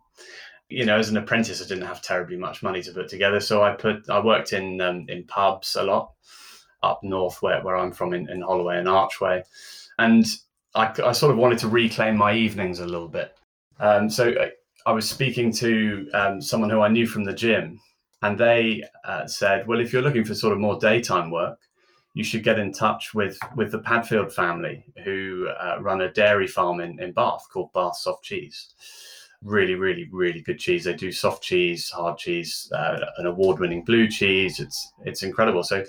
You 0.70 0.86
know, 0.86 0.98
as 0.98 1.10
an 1.10 1.18
apprentice, 1.18 1.62
I 1.62 1.68
didn't 1.68 1.88
have 1.88 2.02
terribly 2.02 2.38
much 2.38 2.64
money 2.64 2.82
to 2.84 2.94
put 2.94 3.10
together, 3.10 3.42
so 3.42 3.62
I 3.62 3.74
put 3.74 4.10
I 4.10 4.24
worked 4.24 4.54
in 4.54 4.80
um, 4.80 5.06
in 5.10 5.26
pubs 5.26 5.76
a 5.76 5.84
lot 5.84 6.14
up 6.84 7.02
north, 7.04 7.42
where 7.42 7.62
where 7.64 7.76
I'm 7.76 7.92
from 7.92 8.14
in, 8.14 8.30
in 8.30 8.42
Holloway 8.42 8.78
and 8.78 8.88
Archway, 8.88 9.44
and 10.00 10.26
I, 10.76 10.94
I 11.04 11.12
sort 11.12 11.32
of 11.32 11.38
wanted 11.38 11.60
to 11.60 11.68
reclaim 11.68 12.18
my 12.18 12.34
evenings 12.34 12.80
a 12.80 12.86
little 12.86 13.08
bit. 13.08 13.36
Um, 13.80 14.10
so 14.10 14.30
I, 14.30 14.52
I, 14.86 14.94
was 14.94 15.10
speaking 15.10 15.52
to 15.54 16.10
um, 16.14 16.42
someone 16.42 16.70
who 16.70 16.82
I 16.82 16.88
knew 16.88 17.08
from 17.08 17.24
the 17.24 17.34
gym, 17.34 17.80
and 18.22 18.38
they 18.38 18.84
uh, 19.04 19.28
said, 19.28 19.68
"Well, 19.68 19.80
if 19.80 19.92
you're 19.92 20.02
looking 20.02 20.24
for 20.24 20.36
sort 20.36 20.54
of 20.54 20.60
more 20.60 20.80
daytime 20.80 21.32
work, 21.32 21.60
you 22.14 22.24
should 22.24 22.44
get 22.44 22.60
in 22.60 22.72
touch 22.72 23.14
with 23.14 23.38
with 23.56 23.72
the 23.72 23.80
Padfield 23.80 24.32
family, 24.32 24.86
who 25.04 25.50
uh, 25.60 25.78
run 25.82 26.02
a 26.02 26.12
dairy 26.12 26.48
farm 26.48 26.80
in, 26.80 27.02
in 27.02 27.12
Bath 27.12 27.48
called 27.52 27.74
Bath 27.74 27.98
Soft 27.98 28.24
Cheese. 28.24 28.76
Really, 29.44 29.74
really, 29.74 30.08
really 30.12 30.42
good 30.42 30.60
cheese. 30.60 30.84
They 30.84 30.94
do 30.94 31.12
soft 31.12 31.42
cheese, 31.42 31.90
hard 31.90 32.20
cheese, 32.20 32.72
uh, 32.76 33.00
an 33.18 33.26
award-winning 33.26 33.84
blue 33.84 34.08
cheese. 34.08 34.60
It's 34.60 34.94
it's 35.04 35.24
incredible. 35.24 35.64
So." 35.64 35.84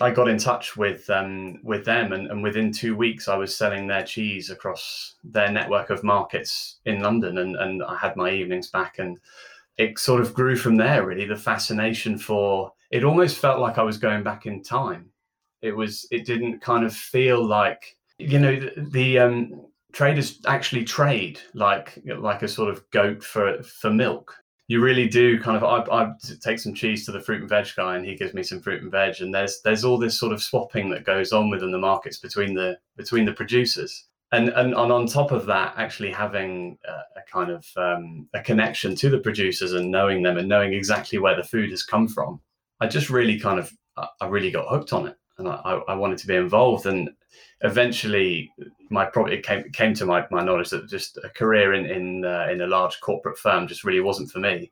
I 0.00 0.10
got 0.10 0.28
in 0.28 0.38
touch 0.38 0.76
with 0.76 1.08
um, 1.10 1.60
with 1.62 1.84
them, 1.84 2.12
and, 2.12 2.28
and, 2.30 2.42
within 2.42 2.72
two 2.72 2.96
weeks, 2.96 3.28
I 3.28 3.36
was 3.36 3.54
selling 3.54 3.86
their 3.86 4.02
cheese 4.02 4.50
across 4.50 5.16
their 5.22 5.50
network 5.50 5.90
of 5.90 6.02
markets 6.02 6.78
in 6.86 7.00
London, 7.00 7.38
and, 7.38 7.56
and 7.56 7.82
I 7.82 7.96
had 7.96 8.16
my 8.16 8.30
evenings 8.30 8.68
back, 8.68 8.98
and 8.98 9.18
it 9.76 9.98
sort 9.98 10.20
of 10.20 10.34
grew 10.34 10.56
from 10.56 10.76
there. 10.76 11.06
Really, 11.06 11.26
the 11.26 11.36
fascination 11.36 12.18
for 12.18 12.72
it 12.90 13.04
almost 13.04 13.38
felt 13.38 13.60
like 13.60 13.78
I 13.78 13.82
was 13.82 13.98
going 13.98 14.22
back 14.22 14.46
in 14.46 14.62
time. 14.62 15.10
It 15.62 15.76
was 15.76 16.06
it 16.10 16.24
didn't 16.24 16.60
kind 16.60 16.84
of 16.84 16.94
feel 16.94 17.44
like 17.44 17.96
you 18.18 18.38
know 18.38 18.58
the, 18.58 18.72
the 18.90 19.18
um, 19.18 19.66
traders 19.92 20.40
actually 20.46 20.84
trade 20.84 21.40
like 21.54 21.98
like 22.06 22.42
a 22.42 22.48
sort 22.48 22.70
of 22.70 22.88
goat 22.90 23.22
for 23.22 23.62
for 23.62 23.90
milk. 23.90 24.36
You 24.70 24.80
really 24.80 25.08
do 25.08 25.40
kind 25.40 25.56
of. 25.56 25.64
I, 25.64 25.78
I 25.92 26.12
take 26.40 26.60
some 26.60 26.74
cheese 26.74 27.04
to 27.04 27.12
the 27.12 27.20
fruit 27.20 27.40
and 27.40 27.48
veg 27.48 27.66
guy, 27.76 27.96
and 27.96 28.06
he 28.06 28.14
gives 28.14 28.34
me 28.34 28.44
some 28.44 28.60
fruit 28.60 28.82
and 28.82 28.90
veg, 28.90 29.20
and 29.20 29.34
there's 29.34 29.60
there's 29.64 29.84
all 29.84 29.98
this 29.98 30.16
sort 30.16 30.32
of 30.32 30.40
swapping 30.40 30.90
that 30.90 31.04
goes 31.04 31.32
on 31.32 31.50
within 31.50 31.72
the 31.72 31.78
markets 31.78 32.18
between 32.18 32.54
the 32.54 32.78
between 32.96 33.24
the 33.24 33.32
producers 33.32 34.06
and, 34.32 34.50
and 34.50 34.74
and 34.74 34.92
on 34.92 35.06
top 35.06 35.32
of 35.32 35.46
that, 35.46 35.74
actually 35.76 36.12
having 36.12 36.78
a, 36.86 37.18
a 37.18 37.22
kind 37.30 37.50
of 37.50 37.66
um, 37.76 38.28
a 38.32 38.40
connection 38.40 38.94
to 38.94 39.10
the 39.10 39.18
producers 39.18 39.72
and 39.72 39.90
knowing 39.90 40.22
them 40.22 40.36
and 40.36 40.48
knowing 40.48 40.72
exactly 40.72 41.18
where 41.18 41.36
the 41.36 41.42
food 41.42 41.70
has 41.70 41.82
come 41.82 42.06
from, 42.06 42.40
I 42.80 42.86
just 42.86 43.10
really 43.10 43.40
kind 43.40 43.58
of 43.58 43.72
I 44.20 44.26
really 44.28 44.52
got 44.52 44.68
hooked 44.68 44.92
on 44.92 45.08
it, 45.08 45.16
and 45.40 45.48
I, 45.48 45.80
I 45.88 45.94
wanted 45.94 46.18
to 46.18 46.26
be 46.26 46.36
involved. 46.36 46.86
And 46.86 47.10
eventually, 47.62 48.52
my 48.90 49.04
probably 49.04 49.34
it 49.34 49.44
came 49.44 49.64
came 49.72 49.94
to 49.94 50.06
my, 50.06 50.26
my 50.30 50.44
knowledge 50.44 50.70
that 50.70 50.88
just 50.88 51.18
a 51.18 51.28
career 51.30 51.74
in 51.74 51.86
in 51.86 52.24
uh, 52.24 52.46
in 52.50 52.60
a 52.60 52.66
large 52.66 53.00
corporate 53.00 53.38
firm 53.38 53.66
just 53.66 53.84
really 53.84 54.00
wasn't 54.00 54.30
for 54.30 54.38
me. 54.38 54.70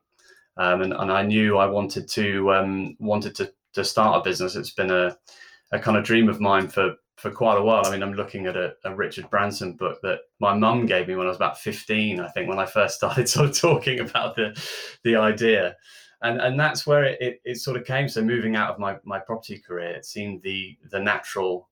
Um, 0.57 0.81
and, 0.81 0.93
and 0.93 1.11
I 1.11 1.23
knew 1.23 1.57
I 1.57 1.65
wanted 1.65 2.07
to 2.09 2.53
um, 2.53 2.95
wanted 2.99 3.35
to 3.35 3.51
to 3.73 3.83
start 3.83 4.19
a 4.19 4.29
business. 4.29 4.55
It's 4.55 4.73
been 4.73 4.91
a 4.91 5.17
a 5.71 5.79
kind 5.79 5.97
of 5.97 6.03
dream 6.03 6.29
of 6.29 6.39
mine 6.39 6.67
for 6.67 6.95
for 7.17 7.31
quite 7.31 7.57
a 7.57 7.61
while. 7.61 7.85
I 7.85 7.91
mean, 7.91 8.01
I'm 8.01 8.13
looking 8.13 8.45
at 8.47 8.55
a, 8.55 8.73
a 8.85 8.95
Richard 8.95 9.29
Branson 9.29 9.73
book 9.73 9.99
that 10.03 10.19
my 10.39 10.53
mum 10.53 10.85
gave 10.85 11.07
me 11.07 11.15
when 11.15 11.27
I 11.27 11.29
was 11.29 11.37
about 11.37 11.59
15. 11.59 12.21
I 12.21 12.29
think 12.29 12.47
when 12.47 12.59
I 12.59 12.65
first 12.65 12.95
started 12.97 13.27
sort 13.27 13.49
of 13.49 13.57
talking 13.57 13.99
about 13.99 14.35
the 14.35 14.59
the 15.03 15.15
idea, 15.15 15.75
and 16.21 16.39
and 16.39 16.59
that's 16.59 16.85
where 16.85 17.03
it, 17.03 17.21
it, 17.21 17.41
it 17.45 17.55
sort 17.57 17.77
of 17.77 17.85
came. 17.85 18.09
So 18.09 18.21
moving 18.21 18.55
out 18.55 18.71
of 18.71 18.79
my 18.79 18.97
my 19.03 19.19
property 19.19 19.57
career, 19.57 19.91
it 19.91 20.05
seemed 20.05 20.41
the 20.41 20.77
the 20.91 20.99
natural 20.99 21.69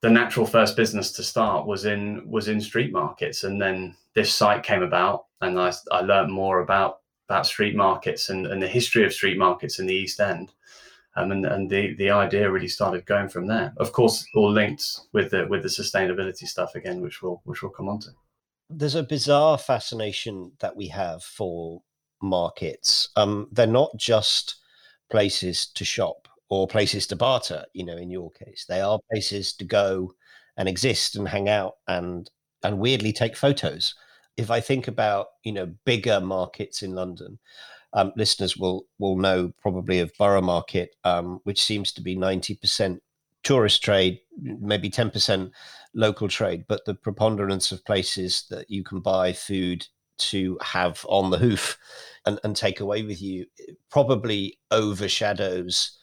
the 0.00 0.10
natural 0.10 0.46
first 0.46 0.76
business 0.76 1.12
to 1.12 1.22
start 1.22 1.66
was 1.66 1.84
in 1.84 2.28
was 2.28 2.48
in 2.48 2.60
street 2.60 2.92
markets, 2.92 3.44
and 3.44 3.60
then 3.60 3.96
this 4.14 4.32
site 4.32 4.62
came 4.62 4.82
about, 4.82 5.26
and 5.40 5.58
I 5.58 5.72
I 5.90 6.00
learned 6.00 6.32
more 6.32 6.60
about 6.60 7.00
about 7.28 7.46
street 7.46 7.74
markets 7.74 8.28
and, 8.28 8.46
and 8.46 8.62
the 8.62 8.68
history 8.68 9.04
of 9.04 9.12
street 9.12 9.38
markets 9.38 9.78
in 9.78 9.86
the 9.86 9.94
East 9.94 10.20
End 10.20 10.52
um, 11.16 11.30
and 11.30 11.46
and 11.46 11.70
the 11.70 11.94
the 11.94 12.10
idea 12.10 12.50
really 12.50 12.68
started 12.68 13.06
going 13.06 13.28
from 13.28 13.46
there. 13.46 13.72
Of 13.76 13.92
course, 13.92 14.26
all 14.34 14.50
linked 14.50 15.00
with 15.12 15.30
the 15.30 15.46
with 15.46 15.62
the 15.62 15.68
sustainability 15.68 16.46
stuff 16.46 16.74
again, 16.74 17.00
which 17.00 17.22
we'll 17.22 17.40
which 17.44 17.62
we'll 17.62 17.72
come 17.72 17.88
on 17.88 18.00
to. 18.00 18.10
There's 18.70 18.94
a 18.94 19.02
bizarre 19.02 19.58
fascination 19.58 20.52
that 20.60 20.76
we 20.76 20.88
have 20.88 21.22
for 21.22 21.82
markets. 22.24 23.08
Um, 23.16 23.48
they're 23.52 23.66
not 23.66 23.96
just 23.96 24.56
places 25.10 25.66
to 25.74 25.84
shop 25.84 26.28
or 26.48 26.66
places 26.66 27.06
to 27.08 27.16
barter. 27.16 27.64
You 27.72 27.84
know, 27.84 27.96
in 27.96 28.10
your 28.10 28.30
case, 28.32 28.64
they 28.68 28.80
are 28.80 28.98
places 29.12 29.52
to 29.54 29.64
go 29.64 30.14
and 30.56 30.68
exist 30.68 31.16
and 31.16 31.28
hang 31.28 31.48
out 31.48 31.74
and 31.88 32.28
and 32.62 32.78
weirdly 32.78 33.12
take 33.12 33.36
photos. 33.36 33.94
If 34.36 34.50
I 34.50 34.60
think 34.60 34.88
about 34.88 35.26
you 35.44 35.52
know 35.52 35.72
bigger 35.84 36.20
markets 36.20 36.82
in 36.82 36.94
London, 36.94 37.38
um, 37.92 38.12
listeners 38.16 38.56
will 38.56 38.86
will 38.98 39.16
know 39.16 39.52
probably 39.60 40.00
of 40.00 40.12
Borough 40.18 40.42
Market, 40.42 40.90
um, 41.04 41.40
which 41.44 41.62
seems 41.62 41.92
to 41.92 42.02
be 42.02 42.16
ninety 42.16 42.54
percent 42.54 43.02
tourist 43.42 43.82
trade, 43.82 44.18
maybe 44.40 44.90
ten 44.90 45.10
percent 45.10 45.52
local 45.94 46.28
trade, 46.28 46.64
but 46.68 46.84
the 46.84 46.94
preponderance 46.94 47.70
of 47.70 47.84
places 47.84 48.46
that 48.50 48.68
you 48.68 48.82
can 48.82 49.00
buy 49.00 49.32
food 49.32 49.86
to 50.18 50.58
have 50.62 51.04
on 51.08 51.30
the 51.30 51.38
hoof 51.38 51.78
and, 52.26 52.38
and 52.44 52.56
take 52.56 52.80
away 52.80 53.02
with 53.02 53.20
you 53.20 53.46
probably 53.90 54.58
overshadows 54.70 55.98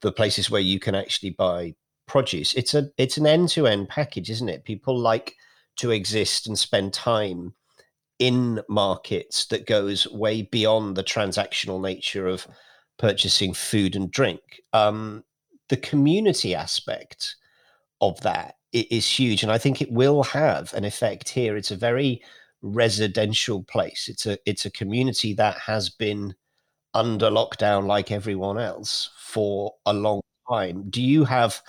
the 0.00 0.12
places 0.12 0.50
where 0.50 0.60
you 0.60 0.78
can 0.78 0.94
actually 0.94 1.30
buy 1.30 1.74
produce. 2.06 2.54
It's 2.54 2.74
a 2.74 2.90
it's 2.96 3.16
an 3.16 3.26
end 3.26 3.48
to 3.50 3.66
end 3.66 3.88
package, 3.88 4.30
isn't 4.30 4.48
it? 4.48 4.64
People 4.64 4.98
like 4.98 5.34
to 5.76 5.90
exist 5.90 6.46
and 6.46 6.58
spend 6.58 6.92
time 6.92 7.54
in 8.18 8.62
markets 8.68 9.46
that 9.46 9.66
goes 9.66 10.10
way 10.10 10.42
beyond 10.42 10.96
the 10.96 11.04
transactional 11.04 11.82
nature 11.82 12.26
of 12.26 12.46
purchasing 12.98 13.52
food 13.52 13.94
and 13.94 14.10
drink. 14.10 14.40
Um, 14.72 15.22
the 15.68 15.76
community 15.76 16.54
aspect 16.54 17.36
of 18.00 18.18
that 18.22 18.56
is 18.72 19.08
huge, 19.08 19.42
and 19.42 19.52
I 19.52 19.58
think 19.58 19.82
it 19.82 19.92
will 19.92 20.22
have 20.22 20.72
an 20.74 20.84
effect 20.84 21.28
here. 21.28 21.56
It's 21.56 21.70
a 21.70 21.76
very 21.76 22.22
residential 22.66 23.62
place. 23.64 24.08
It's 24.08 24.26
a 24.26 24.38
it's 24.46 24.66
a 24.66 24.70
community 24.70 25.34
that 25.34 25.58
has 25.58 25.88
been 25.88 26.34
under 26.94 27.30
lockdown 27.30 27.86
like 27.86 28.10
everyone 28.10 28.58
else 28.58 29.10
for 29.18 29.74
a 29.84 29.92
long 29.92 30.20
time. 30.48 30.88
Do 30.88 31.02
you 31.02 31.24
have 31.24 31.62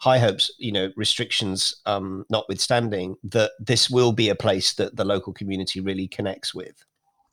high 0.00 0.18
hopes, 0.18 0.50
you 0.58 0.72
know, 0.72 0.90
restrictions 0.96 1.76
um, 1.86 2.24
notwithstanding, 2.30 3.16
that 3.22 3.52
this 3.60 3.90
will 3.90 4.12
be 4.12 4.30
a 4.30 4.34
place 4.34 4.72
that 4.74 4.96
the 4.96 5.04
local 5.04 5.32
community 5.32 5.80
really 5.80 6.08
connects 6.08 6.54
with. 6.54 6.84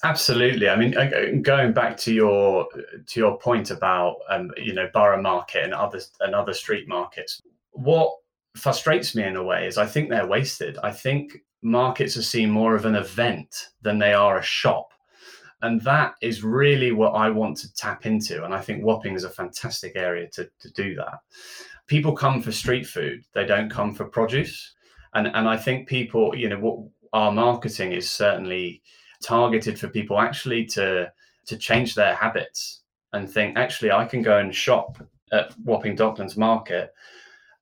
Absolutely. 0.04 0.70
I 0.70 0.76
mean, 0.76 1.42
going 1.42 1.74
back 1.74 1.98
to 1.98 2.14
your 2.14 2.68
to 3.08 3.20
your 3.20 3.40
point 3.40 3.72
about 3.72 4.18
um, 4.30 4.52
you 4.56 4.74
know 4.74 4.88
borough 4.94 5.20
market 5.20 5.64
and 5.64 5.74
other 5.74 6.00
and 6.20 6.36
other 6.36 6.54
street 6.54 6.88
markets, 6.88 7.42
what 7.72 8.14
frustrates 8.56 9.16
me 9.16 9.24
in 9.24 9.38
a 9.38 9.44
way 9.44 9.66
is 9.66 9.80
I 9.80 9.88
think 9.88 10.10
they're 10.10 10.28
wasted. 10.28 10.78
I 10.84 10.92
think 10.92 11.42
markets 11.62 12.18
are 12.18 12.24
seen 12.24 12.50
more 12.50 12.76
of 12.76 12.86
an 12.86 12.96
event 12.96 13.70
than 13.82 14.00
they 14.00 14.14
are 14.14 14.38
a 14.38 14.44
shop. 14.44 14.90
And 15.62 15.82
that 15.82 16.14
is 16.22 16.44
really 16.44 16.92
what 16.92 17.16
I 17.16 17.30
want 17.30 17.58
to 17.58 17.74
tap 17.74 18.06
into. 18.06 18.46
And 18.46 18.54
I 18.54 18.62
think 18.62 18.84
Wapping 18.84 19.16
is 19.16 19.24
a 19.24 19.30
fantastic 19.30 19.94
area 19.96 20.28
to, 20.34 20.50
to 20.60 20.72
do 20.74 20.94
that. 20.96 21.20
People 21.88 22.12
come 22.12 22.42
for 22.42 22.52
street 22.52 22.86
food. 22.86 23.24
They 23.34 23.46
don't 23.46 23.72
come 23.72 23.94
for 23.94 24.06
produce. 24.06 24.76
And 25.14 25.28
and 25.28 25.48
i 25.48 25.58
think 25.58 25.88
people 25.88 26.36
you 26.36 26.50
know 26.50 26.60
what 26.60 26.80
our 27.14 27.32
marketing 27.32 27.94
is 27.94 28.10
certainly 28.10 28.82
targeted 29.24 29.80
for 29.80 29.88
people 29.88 30.20
actually 30.20 30.66
to 30.66 31.12
to 31.46 31.58
change 31.58 31.96
their 31.96 32.14
habits 32.14 32.82
and 33.14 33.28
think 33.28 33.58
actually 33.58 33.90
i 33.92 34.06
can 34.06 34.22
go 34.22 34.38
and 34.38 34.54
shop 34.54 34.98
at 35.32 35.54
wapping 35.64 35.96
docklands 35.96 36.38
market. 36.38 36.94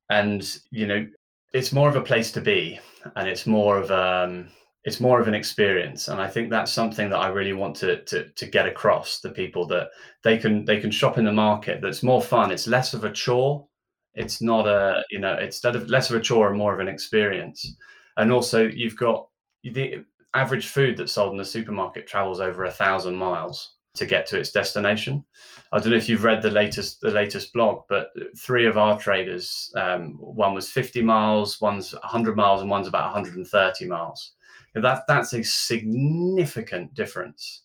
And 0.09 0.59
you 0.71 0.87
know 0.87 1.07
it's 1.53 1.71
more 1.71 1.89
of 1.89 1.95
a 1.95 2.01
place 2.01 2.31
to 2.33 2.41
be 2.41 2.79
and 3.15 3.27
it's 3.27 3.45
more 3.45 3.77
of 3.77 3.91
um 3.91 4.47
it's 4.83 4.99
more 4.99 5.19
of 5.19 5.27
an 5.27 5.33
experience. 5.33 6.07
And 6.07 6.21
i 6.21 6.27
think 6.27 6.49
that's 6.49 6.71
something 6.71 7.09
that 7.09 7.19
i 7.19 7.27
really 7.27 7.53
want 7.53 7.75
to, 7.77 8.03
to 8.03 8.29
to 8.29 8.45
get 8.45 8.67
across 8.67 9.21
to 9.21 9.29
people 9.29 9.65
that 9.67 9.89
they 10.23 10.37
can 10.37 10.65
they 10.65 10.79
can 10.79 10.91
shop 10.91 11.17
in 11.17 11.25
the 11.25 11.31
market 11.31 11.81
that's 11.81 12.03
more 12.03 12.21
fun. 12.21 12.51
It's 12.51 12.67
less 12.67 12.93
of 12.93 13.03
a 13.03 13.11
chore. 13.11 13.67
It's 14.13 14.41
not 14.41 14.67
a 14.67 15.03
you 15.09 15.19
know 15.19 15.37
of 15.37 15.89
less 15.89 16.09
of 16.09 16.15
a 16.17 16.21
chore 16.21 16.49
and 16.49 16.57
more 16.57 16.73
of 16.73 16.79
an 16.79 16.87
experience. 16.87 17.75
And 18.17 18.31
also 18.31 18.65
you've 18.65 18.97
got 18.97 19.27
the 19.63 20.05
average 20.33 20.67
food 20.67 20.97
that's 20.97 21.13
sold 21.13 21.31
in 21.31 21.37
the 21.37 21.45
supermarket 21.45 22.07
travels 22.07 22.39
over 22.39 22.65
a 22.65 22.71
thousand 22.71 23.15
miles 23.15 23.74
to 23.95 24.05
get 24.05 24.25
to 24.27 24.39
its 24.39 24.51
destination. 24.51 25.23
I 25.71 25.79
don't 25.79 25.89
know 25.89 25.97
if 25.97 26.07
you've 26.07 26.23
read 26.23 26.41
the 26.41 26.51
latest 26.51 27.01
the 27.01 27.11
latest 27.11 27.53
blog, 27.53 27.83
but 27.89 28.11
three 28.37 28.65
of 28.65 28.77
our 28.77 28.99
traders, 28.99 29.71
um, 29.75 30.13
one 30.19 30.53
was 30.53 30.69
50 30.69 31.01
miles, 31.01 31.59
one's 31.59 31.93
100 31.93 32.35
miles, 32.35 32.61
and 32.61 32.69
one's 32.69 32.87
about 32.87 33.13
130 33.13 33.87
miles. 33.87 34.33
That 34.73 35.03
that's 35.07 35.33
a 35.33 35.43
significant 35.43 36.93
difference 36.93 37.63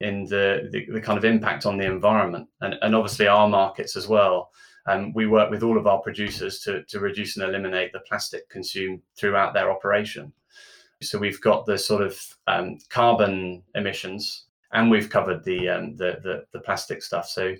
in 0.00 0.24
the, 0.24 0.68
the, 0.70 0.86
the 0.92 1.00
kind 1.00 1.18
of 1.18 1.24
impact 1.24 1.66
on 1.66 1.78
the 1.78 1.86
environment, 1.86 2.48
and 2.60 2.74
and 2.82 2.94
obviously 2.94 3.26
our 3.26 3.48
markets 3.48 3.96
as 3.96 4.08
well. 4.08 4.50
Um, 4.88 5.12
we 5.12 5.26
work 5.26 5.50
with 5.50 5.62
all 5.62 5.76
of 5.76 5.86
our 5.86 5.98
producers 6.00 6.60
to, 6.60 6.82
to 6.84 6.98
reduce 6.98 7.36
and 7.36 7.46
eliminate 7.46 7.92
the 7.92 8.00
plastic 8.00 8.48
consumed 8.48 9.02
throughout 9.18 9.52
their 9.52 9.70
operation. 9.70 10.32
So 11.02 11.18
we've 11.18 11.40
got 11.42 11.66
the 11.66 11.76
sort 11.76 12.02
of 12.02 12.18
um, 12.46 12.78
carbon 12.88 13.62
emissions, 13.74 14.46
and 14.72 14.90
we've 14.90 15.10
covered 15.10 15.44
the, 15.44 15.68
um, 15.68 15.96
the, 15.96 16.18
the 16.22 16.44
the 16.52 16.60
plastic 16.60 17.02
stuff. 17.02 17.28
So 17.28 17.54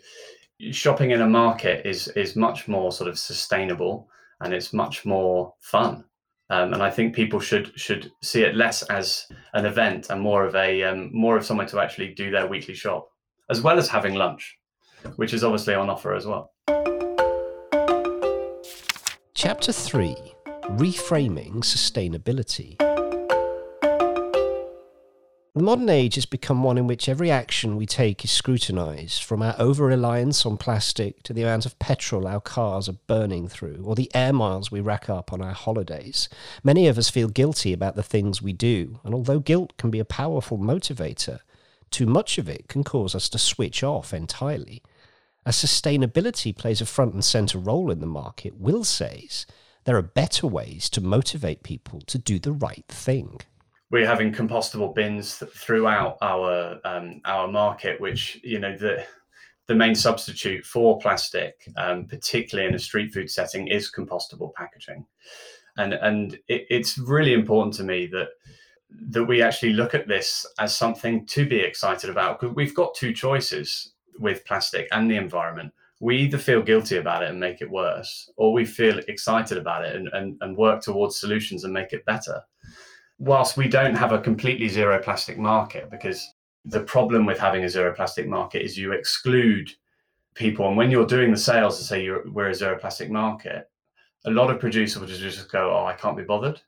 shopping 0.70 1.12
in 1.12 1.22
a 1.22 1.28
market 1.28 1.86
is 1.86 2.08
is 2.08 2.36
much 2.36 2.68
more 2.68 2.92
sort 2.92 3.08
of 3.08 3.18
sustainable, 3.18 4.08
and 4.40 4.52
it's 4.52 4.72
much 4.72 5.04
more 5.04 5.54
fun. 5.60 6.04
Um, 6.50 6.72
and 6.72 6.82
I 6.82 6.90
think 6.90 7.14
people 7.14 7.40
should 7.40 7.78
should 7.78 8.10
see 8.22 8.42
it 8.42 8.54
less 8.54 8.82
as 8.84 9.26
an 9.52 9.66
event 9.66 10.08
and 10.10 10.20
more 10.20 10.44
of 10.44 10.54
a 10.54 10.82
um, 10.82 11.10
more 11.12 11.36
of 11.36 11.44
somewhere 11.44 11.66
to 11.68 11.80
actually 11.80 12.14
do 12.14 12.30
their 12.30 12.46
weekly 12.46 12.74
shop, 12.74 13.08
as 13.50 13.62
well 13.62 13.78
as 13.78 13.88
having 13.88 14.14
lunch, 14.14 14.56
which 15.16 15.34
is 15.34 15.44
obviously 15.44 15.74
on 15.74 15.90
offer 15.90 16.14
as 16.14 16.26
well. 16.26 16.52
Chapter 19.34 19.72
3 19.72 20.16
Reframing 20.70 21.62
Sustainability. 21.62 22.87
The 25.58 25.64
modern 25.64 25.88
age 25.88 26.14
has 26.14 26.24
become 26.24 26.62
one 26.62 26.78
in 26.78 26.86
which 26.86 27.08
every 27.08 27.32
action 27.32 27.74
we 27.74 27.84
take 27.84 28.24
is 28.24 28.30
scrutinised, 28.30 29.24
from 29.24 29.42
our 29.42 29.56
over 29.58 29.86
reliance 29.86 30.46
on 30.46 30.56
plastic 30.56 31.24
to 31.24 31.32
the 31.32 31.42
amount 31.42 31.66
of 31.66 31.76
petrol 31.80 32.28
our 32.28 32.40
cars 32.40 32.88
are 32.88 33.00
burning 33.08 33.48
through, 33.48 33.82
or 33.84 33.96
the 33.96 34.08
air 34.14 34.32
miles 34.32 34.70
we 34.70 34.78
rack 34.78 35.10
up 35.10 35.32
on 35.32 35.42
our 35.42 35.54
holidays. 35.54 36.28
Many 36.62 36.86
of 36.86 36.96
us 36.96 37.10
feel 37.10 37.26
guilty 37.26 37.72
about 37.72 37.96
the 37.96 38.04
things 38.04 38.40
we 38.40 38.52
do, 38.52 39.00
and 39.02 39.12
although 39.12 39.40
guilt 39.40 39.76
can 39.78 39.90
be 39.90 39.98
a 39.98 40.04
powerful 40.04 40.58
motivator, 40.58 41.40
too 41.90 42.06
much 42.06 42.38
of 42.38 42.48
it 42.48 42.68
can 42.68 42.84
cause 42.84 43.16
us 43.16 43.28
to 43.30 43.36
switch 43.36 43.82
off 43.82 44.14
entirely. 44.14 44.80
as 45.44 45.56
sustainability 45.56 46.56
plays 46.56 46.80
a 46.80 46.86
front 46.86 47.14
and 47.14 47.24
center 47.24 47.58
role 47.58 47.90
in 47.90 47.98
the 47.98 48.06
market, 48.06 48.60
Will 48.60 48.84
says 48.84 49.44
there 49.86 49.96
are 49.96 50.02
better 50.02 50.46
ways 50.46 50.88
to 50.90 51.00
motivate 51.00 51.64
people 51.64 52.00
to 52.02 52.16
do 52.16 52.38
the 52.38 52.52
right 52.52 52.84
thing. 52.86 53.40
We're 53.90 54.06
having 54.06 54.32
compostable 54.32 54.94
bins 54.94 55.42
throughout 55.54 56.18
our 56.20 56.78
um, 56.84 57.20
our 57.24 57.48
market, 57.48 58.00
which 58.00 58.40
you 58.42 58.58
know 58.58 58.76
the 58.76 59.04
the 59.66 59.74
main 59.74 59.94
substitute 59.94 60.64
for 60.64 60.98
plastic, 60.98 61.68
um, 61.76 62.06
particularly 62.06 62.68
in 62.68 62.74
a 62.74 62.78
street 62.78 63.12
food 63.12 63.30
setting, 63.30 63.68
is 63.68 63.90
compostable 63.90 64.52
packaging, 64.54 65.06
and 65.76 65.94
and 65.94 66.34
it, 66.48 66.66
it's 66.70 66.98
really 66.98 67.32
important 67.32 67.74
to 67.74 67.84
me 67.84 68.06
that 68.06 68.28
that 68.90 69.24
we 69.24 69.42
actually 69.42 69.72
look 69.72 69.94
at 69.94 70.08
this 70.08 70.46
as 70.58 70.74
something 70.74 71.26
to 71.26 71.46
be 71.46 71.60
excited 71.60 72.10
about 72.10 72.40
because 72.40 72.54
we've 72.54 72.74
got 72.74 72.94
two 72.94 73.12
choices 73.12 73.92
with 74.18 74.44
plastic 74.44 74.88
and 74.92 75.10
the 75.10 75.16
environment. 75.16 75.72
We 76.00 76.16
either 76.18 76.38
feel 76.38 76.62
guilty 76.62 76.96
about 76.96 77.22
it 77.22 77.30
and 77.30 77.40
make 77.40 77.60
it 77.60 77.70
worse, 77.70 78.30
or 78.36 78.52
we 78.52 78.64
feel 78.64 78.98
excited 79.08 79.58
about 79.58 79.84
it 79.84 79.96
and, 79.96 80.08
and, 80.12 80.36
and 80.40 80.56
work 80.56 80.80
towards 80.80 81.18
solutions 81.18 81.64
and 81.64 81.72
make 81.72 81.92
it 81.92 82.04
better. 82.04 82.40
Whilst 83.18 83.56
we 83.56 83.68
don't 83.68 83.94
have 83.96 84.12
a 84.12 84.20
completely 84.20 84.68
zero 84.68 85.00
plastic 85.02 85.38
market, 85.38 85.90
because 85.90 86.34
the 86.64 86.80
problem 86.80 87.26
with 87.26 87.38
having 87.38 87.64
a 87.64 87.68
zero 87.68 87.92
plastic 87.94 88.26
market 88.26 88.62
is 88.62 88.78
you 88.78 88.92
exclude 88.92 89.72
people. 90.34 90.68
And 90.68 90.76
when 90.76 90.90
you're 90.90 91.06
doing 91.06 91.30
the 91.30 91.36
sales 91.36 91.78
to 91.78 91.84
say 91.84 92.04
you're, 92.04 92.28
we're 92.30 92.50
a 92.50 92.54
zero 92.54 92.78
plastic 92.78 93.10
market, 93.10 93.68
a 94.24 94.30
lot 94.30 94.50
of 94.50 94.60
producers 94.60 95.00
will 95.00 95.08
just 95.08 95.50
go, 95.50 95.76
oh, 95.76 95.86
I 95.86 95.94
can't 95.94 96.16
be 96.16 96.22
bothered. 96.22 96.60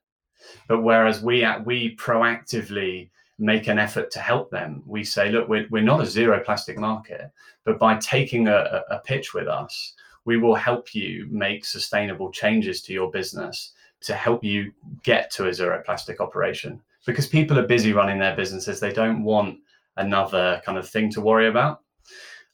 But 0.69 0.83
whereas 0.83 1.23
we 1.23 1.47
we 1.65 1.97
proactively 1.97 3.11
make 3.39 3.69
an 3.69 3.79
effort 3.79 4.11
to 4.11 4.21
help 4.21 4.51
them, 4.51 4.83
we 4.87 5.03
say, 5.05 5.31
look, 5.31 5.49
we're, 5.49 5.67
we're 5.71 5.83
not 5.83 6.03
a 6.03 6.07
zero 6.07 6.41
plastic 6.45 6.79
market, 6.79 7.31
but 7.65 7.79
by 7.79 7.97
taking 7.97 8.49
a, 8.49 8.83
a 8.91 8.99
pitch 8.99 9.35
with 9.35 9.49
us, 9.49 9.95
we 10.25 10.37
will 10.37 10.55
help 10.55 10.95
you 10.95 11.27
make 11.31 11.65
sustainable 11.65 12.31
changes 12.31 12.83
to 12.83 12.93
your 12.93 13.11
business 13.11 13.73
to 14.03 14.15
help 14.15 14.43
you 14.43 14.73
get 15.03 15.31
to 15.33 15.49
a 15.49 15.55
zero 15.55 15.83
plastic 15.85 16.21
operation. 16.21 16.81
Because 17.07 17.27
people 17.27 17.59
are 17.59 17.67
busy 17.67 17.93
running 17.93 18.19
their 18.19 18.37
businesses, 18.37 18.81
they 18.81 18.93
don't 18.93 19.25
want 19.25 19.59
another 19.97 20.63
kind 20.65 20.79
of 20.79 20.89
thing 20.89 21.11
to 21.13 21.21
worry 21.21 21.49
about. 21.49 21.81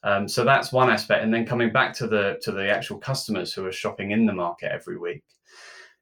Um, 0.03 0.27
so 0.27 0.43
that's 0.43 0.71
one 0.71 0.89
aspect. 0.89 1.23
And 1.23 1.33
then 1.33 1.45
coming 1.45 1.71
back 1.71 1.93
to 1.95 2.07
the 2.07 2.39
to 2.41 2.51
the 2.51 2.69
actual 2.69 2.97
customers 2.97 3.53
who 3.53 3.65
are 3.65 3.71
shopping 3.71 4.11
in 4.11 4.25
the 4.25 4.33
market 4.33 4.71
every 4.71 4.97
week, 4.97 5.23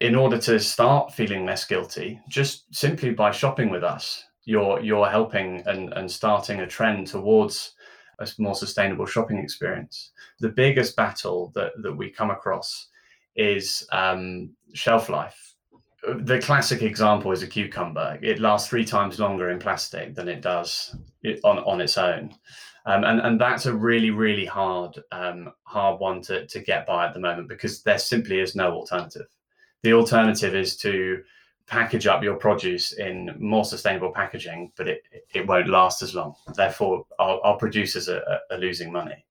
in 0.00 0.14
order 0.14 0.38
to 0.38 0.60
start 0.60 1.12
feeling 1.12 1.46
less 1.46 1.64
guilty, 1.64 2.20
just 2.28 2.72
simply 2.74 3.10
by 3.10 3.30
shopping 3.30 3.70
with 3.70 3.82
us, 3.82 4.24
you're 4.44 4.80
you're 4.80 5.08
helping 5.08 5.62
and, 5.66 5.92
and 5.94 6.10
starting 6.10 6.60
a 6.60 6.66
trend 6.66 7.06
towards 7.06 7.72
a 8.18 8.28
more 8.38 8.54
sustainable 8.54 9.06
shopping 9.06 9.38
experience. 9.38 10.12
The 10.40 10.48
biggest 10.50 10.96
battle 10.96 11.52
that, 11.54 11.72
that 11.82 11.94
we 11.94 12.10
come 12.10 12.30
across 12.30 12.88
is 13.36 13.86
um, 13.92 14.50
shelf 14.74 15.08
life. 15.08 15.54
The 16.20 16.40
classic 16.40 16.82
example 16.82 17.32
is 17.32 17.42
a 17.42 17.46
cucumber. 17.46 18.18
It 18.22 18.38
lasts 18.38 18.68
three 18.68 18.84
times 18.84 19.18
longer 19.18 19.50
in 19.50 19.58
plastic 19.58 20.14
than 20.14 20.28
it 20.28 20.40
does 20.40 20.94
on, 21.44 21.58
on 21.60 21.80
its 21.80 21.98
own. 21.98 22.34
Um, 22.86 23.02
and, 23.02 23.20
and 23.20 23.40
that's 23.40 23.66
a 23.66 23.74
really, 23.74 24.10
really 24.10 24.46
hard 24.46 25.02
um, 25.10 25.52
hard 25.64 25.98
one 25.98 26.22
to, 26.22 26.46
to 26.46 26.60
get 26.60 26.86
by 26.86 27.06
at 27.06 27.14
the 27.14 27.20
moment 27.20 27.48
because 27.48 27.82
there 27.82 27.98
simply 27.98 28.38
is 28.38 28.54
no 28.54 28.72
alternative. 28.72 29.26
The 29.82 29.92
alternative 29.92 30.54
is 30.54 30.76
to 30.78 31.22
package 31.66 32.06
up 32.06 32.22
your 32.22 32.36
produce 32.36 32.92
in 32.92 33.34
more 33.38 33.64
sustainable 33.64 34.12
packaging, 34.12 34.70
but 34.76 34.86
it, 34.86 35.02
it 35.34 35.46
won't 35.46 35.68
last 35.68 36.00
as 36.00 36.14
long. 36.14 36.34
Therefore, 36.54 37.04
our, 37.18 37.40
our 37.40 37.56
producers 37.56 38.08
are, 38.08 38.22
are, 38.50 38.58
losing 38.58 38.92
money. 38.92 39.24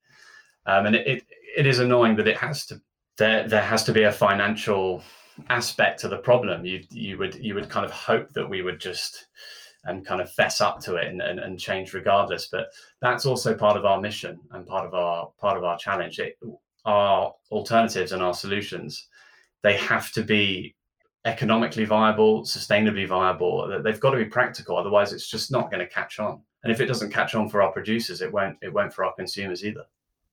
Um, 0.65 0.87
and 0.87 0.95
it, 0.95 1.07
it, 1.07 1.23
it 1.57 1.65
is 1.65 1.79
annoying 1.79 2.17
that 2.17 2.27
it 2.27 2.37
has 2.37 2.65
to 2.67 2.81
there 3.17 3.47
there 3.47 3.61
has 3.61 3.83
to 3.85 3.93
be 3.93 4.03
a 4.03 4.11
financial 4.11 5.03
aspect 5.49 5.99
to 6.01 6.07
the 6.07 6.17
problem. 6.17 6.65
You 6.65 6.83
you 6.89 7.17
would 7.17 7.35
you 7.35 7.55
would 7.55 7.69
kind 7.69 7.85
of 7.85 7.91
hope 7.91 8.31
that 8.33 8.49
we 8.49 8.61
would 8.61 8.79
just 8.79 9.27
and 9.83 10.05
kind 10.05 10.19
of 10.19 10.31
fess 10.31 10.61
up 10.61 10.79
to 10.79 10.95
it 10.95 11.07
and, 11.07 11.21
and, 11.21 11.39
and 11.39 11.59
change 11.59 11.93
regardless. 11.93 12.47
But 12.47 12.69
that's 13.01 13.25
also 13.25 13.53
part 13.53 13.77
of 13.77 13.85
our 13.85 14.01
mission 14.01 14.39
and 14.51 14.65
part 14.65 14.85
of 14.85 14.93
our 14.93 15.31
part 15.39 15.57
of 15.57 15.63
our 15.63 15.77
challenge. 15.77 16.19
It, 16.19 16.37
our 16.85 17.33
alternatives 17.51 18.11
and 18.11 18.21
our 18.21 18.33
solutions 18.33 19.07
they 19.65 19.75
have 19.77 20.11
to 20.11 20.21
be 20.21 20.75
economically 21.25 21.85
viable, 21.85 22.43
sustainably 22.43 23.07
viable. 23.07 23.81
They've 23.83 23.99
got 23.99 24.11
to 24.11 24.17
be 24.17 24.25
practical, 24.25 24.77
otherwise 24.77 25.11
it's 25.11 25.27
just 25.27 25.51
not 25.51 25.71
going 25.71 25.79
to 25.79 25.91
catch 25.91 26.19
on. 26.19 26.39
And 26.63 26.71
if 26.71 26.79
it 26.79 26.85
doesn't 26.85 27.11
catch 27.11 27.33
on 27.33 27.49
for 27.49 27.63
our 27.63 27.71
producers, 27.71 28.21
it 28.21 28.31
won't 28.31 28.57
it 28.61 28.71
won't 28.71 28.93
for 28.93 29.03
our 29.03 29.13
consumers 29.13 29.65
either. 29.65 29.85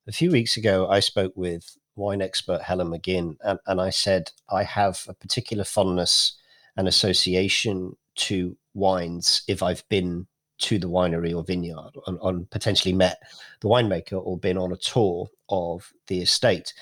A 0.07 0.12
few 0.12 0.31
weeks 0.31 0.57
ago, 0.59 0.88
I 0.88 1.01
spoke 1.01 1.33
with 1.35 1.77
wine 1.96 2.22
expert 2.22 2.62
Helen 2.62 2.88
McGinn, 2.88 3.37
and, 3.44 3.59
and 3.66 3.81
I 3.81 3.90
said 3.90 4.31
I 4.50 4.62
have 4.64 5.05
a 5.09 5.14
particular 5.14 5.64
fondness 5.64 6.38
and 6.76 6.88
association 6.88 7.96
to 8.14 8.57
wines 8.74 9.42
if 9.48 9.62
I've 9.62 9.87
been 9.88 10.26
to 10.59 10.78
the 10.78 10.88
winery 10.88 11.35
or 11.35 11.42
vineyard 11.42 11.92
and, 12.07 12.18
and 12.22 12.48
potentially 12.50 12.94
met 12.94 13.18
the 13.61 13.68
winemaker 13.68 14.24
or 14.24 14.38
been 14.38 14.57
on 14.57 14.72
a 14.72 14.76
tour 14.76 15.28
of 15.48 15.92
the 16.07 16.20
estate 16.22 16.72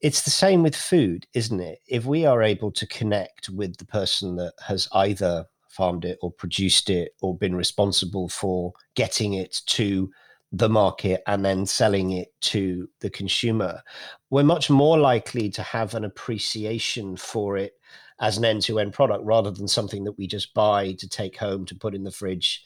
it's 0.00 0.22
the 0.22 0.30
same 0.30 0.62
with 0.62 0.76
food, 0.76 1.26
isn't 1.34 1.60
it? 1.60 1.80
If 1.88 2.04
we 2.04 2.24
are 2.24 2.42
able 2.42 2.70
to 2.72 2.86
connect 2.86 3.48
with 3.48 3.76
the 3.76 3.84
person 3.84 4.36
that 4.36 4.52
has 4.66 4.88
either 4.92 5.46
farmed 5.68 6.04
it 6.04 6.18
or 6.22 6.30
produced 6.30 6.90
it 6.90 7.12
or 7.20 7.36
been 7.36 7.54
responsible 7.54 8.28
for 8.28 8.72
getting 8.94 9.34
it 9.34 9.60
to 9.66 10.10
the 10.52 10.68
market 10.68 11.22
and 11.26 11.44
then 11.44 11.66
selling 11.66 12.12
it 12.12 12.28
to 12.40 12.88
the 13.00 13.10
consumer, 13.10 13.82
we're 14.30 14.42
much 14.42 14.70
more 14.70 14.98
likely 14.98 15.50
to 15.50 15.62
have 15.62 15.94
an 15.94 16.04
appreciation 16.04 17.16
for 17.16 17.56
it 17.56 17.74
as 18.20 18.38
an 18.38 18.44
end 18.44 18.62
to 18.62 18.78
end 18.78 18.92
product 18.92 19.24
rather 19.24 19.50
than 19.50 19.68
something 19.68 20.04
that 20.04 20.16
we 20.18 20.26
just 20.26 20.54
buy 20.54 20.92
to 20.92 21.08
take 21.08 21.36
home 21.36 21.64
to 21.66 21.74
put 21.74 21.94
in 21.94 22.04
the 22.04 22.10
fridge 22.10 22.64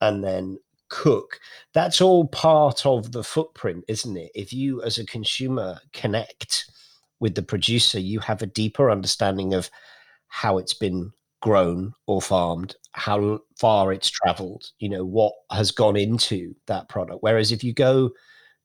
and 0.00 0.22
then 0.22 0.58
cook. 0.88 1.40
That's 1.72 2.00
all 2.00 2.26
part 2.28 2.86
of 2.86 3.12
the 3.12 3.24
footprint, 3.24 3.84
isn't 3.88 4.16
it? 4.16 4.30
If 4.34 4.52
you, 4.52 4.82
as 4.82 4.98
a 4.98 5.06
consumer, 5.06 5.80
connect 5.92 6.70
with 7.20 7.34
the 7.34 7.42
producer, 7.42 7.98
you 7.98 8.20
have 8.20 8.42
a 8.42 8.46
deeper 8.46 8.90
understanding 8.90 9.54
of 9.54 9.70
how 10.28 10.58
it's 10.58 10.74
been 10.74 11.12
grown 11.44 11.92
or 12.06 12.22
farmed, 12.22 12.74
how 12.92 13.38
far 13.60 13.92
it's 13.92 14.08
traveled, 14.08 14.64
you 14.78 14.88
know, 14.88 15.04
what 15.04 15.34
has 15.52 15.70
gone 15.70 15.94
into 15.94 16.54
that 16.68 16.88
product. 16.88 17.18
Whereas 17.22 17.52
if 17.52 17.62
you 17.62 17.74
go 17.74 18.12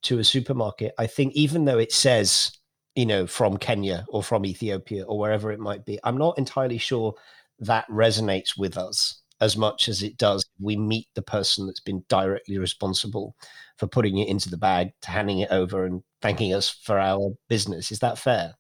to 0.04 0.20
a 0.20 0.24
supermarket, 0.24 0.94
I 0.98 1.06
think 1.06 1.34
even 1.34 1.66
though 1.66 1.78
it 1.78 1.92
says, 1.92 2.54
you 2.96 3.06
know, 3.06 3.28
from 3.28 3.58
Kenya 3.58 4.06
or 4.08 4.24
from 4.24 4.46
Ethiopia 4.46 5.04
or 5.04 5.20
wherever 5.20 5.52
it 5.52 5.60
might 5.60 5.86
be, 5.86 6.00
I'm 6.06 6.18
not 6.18 6.38
entirely 6.38 6.78
sure 6.78 7.14
that 7.60 7.86
resonates 7.90 8.58
with 8.58 8.78
us 8.78 9.24
as 9.42 9.58
much 9.58 9.90
as 9.90 10.02
it 10.02 10.16
does 10.18 10.46
we 10.62 10.78
meet 10.78 11.08
the 11.16 11.22
person 11.22 11.66
that's 11.66 11.82
been 11.82 12.06
directly 12.08 12.58
responsible 12.58 13.36
for 13.78 13.88
putting 13.88 14.20
it 14.20 14.30
into 14.30 14.50
the 14.50 14.58
bag 14.58 14.92
handing 15.04 15.40
it 15.40 15.52
over 15.52 15.86
and 15.86 16.02
thanking 16.22 16.54
us 16.54 16.70
for 16.70 16.98
our 16.98 17.32
business 17.50 17.92
is 17.92 18.00
that 18.00 18.18
fair 18.18 18.54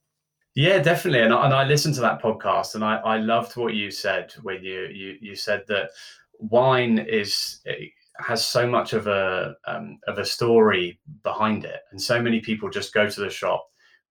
yeah 0.56 0.80
definitely 0.80 1.22
and 1.22 1.34
I, 1.34 1.46
and 1.46 1.54
I 1.54 1.64
listened 1.66 1.96
to 1.96 2.02
that 2.02 2.22
podcast 2.22 2.76
and 2.76 2.84
I, 2.84 2.98
I 2.98 3.18
loved 3.18 3.56
what 3.56 3.74
you 3.74 3.92
said 3.92 4.34
when 4.42 4.64
you 4.64 4.88
you, 4.94 5.16
you 5.22 5.36
said 5.36 5.64
that 5.68 5.92
wine 6.40 7.00
is 7.00 7.62
has 8.18 8.46
so 8.46 8.68
much 8.68 8.94
of 8.94 9.08
a 9.08 9.56
um, 9.66 10.00
of 10.08 10.18
a 10.18 10.26
story 10.26 11.00
behind 11.24 11.66
it 11.66 11.82
and 11.92 12.02
so 12.02 12.22
many 12.22 12.40
people 12.40 12.70
just 12.70 12.94
go 12.94 13.08
to 13.08 13.22
the 13.22 13.30
shop 13.30 13.66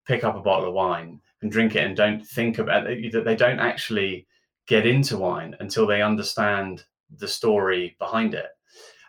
pick 0.07 0.23
up 0.23 0.35
a 0.35 0.41
bottle 0.41 0.69
of 0.69 0.73
wine 0.73 1.19
and 1.41 1.51
drink 1.51 1.75
it 1.75 1.85
and 1.85 1.95
don't 1.95 2.25
think 2.25 2.57
about 2.57 2.89
it 2.89 3.25
they 3.25 3.35
don't 3.35 3.59
actually 3.59 4.25
get 4.69 4.85
into 4.85 5.17
wine 5.17 5.55
until 5.59 5.87
they 5.87 6.01
understand 6.01 6.83
the 7.17 7.27
story 7.27 7.95
behind 7.97 8.35
it. 8.35 8.49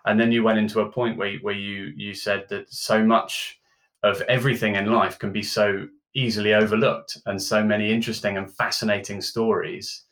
And 0.07 0.19
then 0.19 0.33
you 0.33 0.43
went 0.43 0.59
into 0.59 0.81
a 0.81 0.90
point 0.90 1.19
where, 1.19 1.37
where 1.43 1.55
you 1.55 1.93
you 1.95 2.14
said 2.14 2.47
that 2.49 2.73
so 2.73 3.05
much 3.05 3.61
of 4.03 4.23
everything 4.23 4.77
in 4.77 4.87
life 4.87 5.19
can 5.19 5.31
be 5.31 5.43
so 5.43 5.87
easily 6.14 6.55
overlooked 6.55 7.18
and 7.27 7.40
so 7.40 7.62
many 7.62 7.92
interesting 7.92 8.37
and 8.37 8.55
fascinating 8.57 9.20
stories 9.20 10.05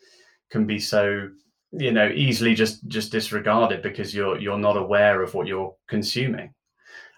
can 0.50 0.66
be 0.66 0.78
so 0.78 1.28
you 1.72 1.92
know 1.92 2.08
easily 2.08 2.54
just 2.54 2.86
just 2.88 3.12
disregarded 3.12 3.82
because 3.82 4.14
you're 4.14 4.38
you're 4.38 4.58
not 4.58 4.76
aware 4.76 5.22
of 5.22 5.34
what 5.34 5.46
you're 5.46 5.74
consuming 5.88 6.54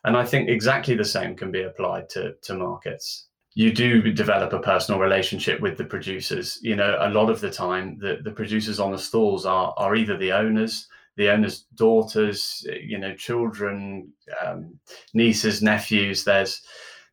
and 0.04 0.16
i 0.16 0.24
think 0.24 0.48
exactly 0.48 0.94
the 0.94 1.04
same 1.04 1.36
can 1.36 1.52
be 1.52 1.62
applied 1.62 2.08
to 2.08 2.34
to 2.42 2.54
markets 2.54 3.28
you 3.54 3.72
do 3.72 4.12
develop 4.12 4.52
a 4.52 4.60
personal 4.60 5.00
relationship 5.00 5.60
with 5.60 5.76
the 5.76 5.84
producers. 5.84 6.58
You 6.62 6.76
know, 6.76 6.96
a 7.00 7.10
lot 7.10 7.30
of 7.30 7.40
the 7.40 7.50
time, 7.50 7.98
the, 7.98 8.20
the 8.22 8.30
producers 8.30 8.78
on 8.78 8.92
the 8.92 8.98
stalls 8.98 9.44
are 9.44 9.74
are 9.76 9.96
either 9.96 10.16
the 10.16 10.32
owners, 10.32 10.86
the 11.16 11.30
owners' 11.30 11.66
daughters, 11.74 12.64
you 12.80 12.98
know, 12.98 13.14
children, 13.14 14.12
um, 14.44 14.78
nieces, 15.14 15.62
nephews. 15.62 16.24
There's 16.24 16.62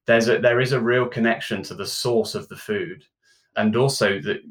there's 0.07 0.27
a, 0.29 0.39
there 0.39 0.59
is 0.59 0.71
a 0.71 0.81
real 0.81 1.05
connection 1.05 1.61
to 1.63 1.75
the 1.75 1.85
source 1.85 2.33
of 2.33 2.47
the 2.49 2.57
food, 2.57 3.03
and 3.55 3.75
also 3.75 4.19
the 4.19 4.41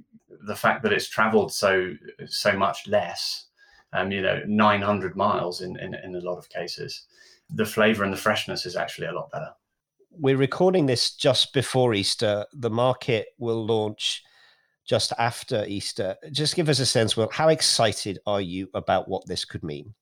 the 0.46 0.56
fact 0.56 0.82
that 0.82 0.92
it's 0.92 1.08
travelled 1.08 1.52
so 1.52 1.92
so 2.26 2.56
much 2.56 2.86
less. 2.86 3.44
Um, 3.92 4.12
you 4.12 4.20
know, 4.20 4.42
900 4.46 5.16
miles 5.16 5.62
in, 5.62 5.78
in 5.78 5.94
in 5.94 6.14
a 6.16 6.20
lot 6.20 6.38
of 6.38 6.48
cases. 6.48 7.06
The 7.50 7.64
flavour 7.64 8.04
and 8.04 8.12
the 8.12 8.18
freshness 8.18 8.66
is 8.66 8.76
actually 8.76 9.06
a 9.06 9.12
lot 9.12 9.30
better 9.30 9.52
we're 10.18 10.36
recording 10.36 10.86
this 10.86 11.14
just 11.14 11.52
before 11.52 11.94
Easter. 11.94 12.46
The 12.54 12.70
market 12.70 13.28
will 13.38 13.64
launch 13.64 14.22
just 14.86 15.12
after 15.18 15.64
Easter. 15.66 16.16
Just 16.30 16.54
give 16.54 16.68
us 16.68 16.78
a 16.78 16.86
sense, 16.86 17.16
Will, 17.16 17.28
how 17.30 17.48
excited 17.48 18.18
are 18.26 18.40
you 18.40 18.68
about 18.74 19.08
what 19.08 19.26
this 19.26 19.44
could 19.44 19.62
mean? 19.62 19.94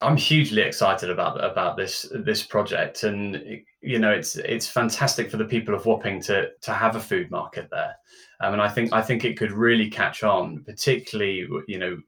I'm 0.00 0.16
hugely 0.16 0.62
excited 0.62 1.10
about 1.10 1.42
about 1.44 1.76
this 1.76 2.06
this 2.14 2.42
project, 2.42 3.02
and 3.02 3.62
you 3.80 3.98
know 3.98 4.12
it's 4.12 4.36
it's 4.36 4.68
fantastic 4.68 5.30
for 5.30 5.38
the 5.38 5.44
people 5.44 5.74
of 5.74 5.86
Wapping 5.86 6.20
to 6.22 6.50
to 6.62 6.72
have 6.72 6.94
a 6.94 7.00
food 7.00 7.30
market 7.30 7.68
there, 7.70 7.96
um, 8.40 8.52
and 8.52 8.62
I 8.62 8.68
think 8.68 8.92
I 8.92 9.02
think 9.02 9.24
it 9.24 9.36
could 9.36 9.50
really 9.50 9.90
catch 9.90 10.22
on, 10.22 10.62
particularly 10.64 11.48
you 11.66 11.78
know 11.78 11.98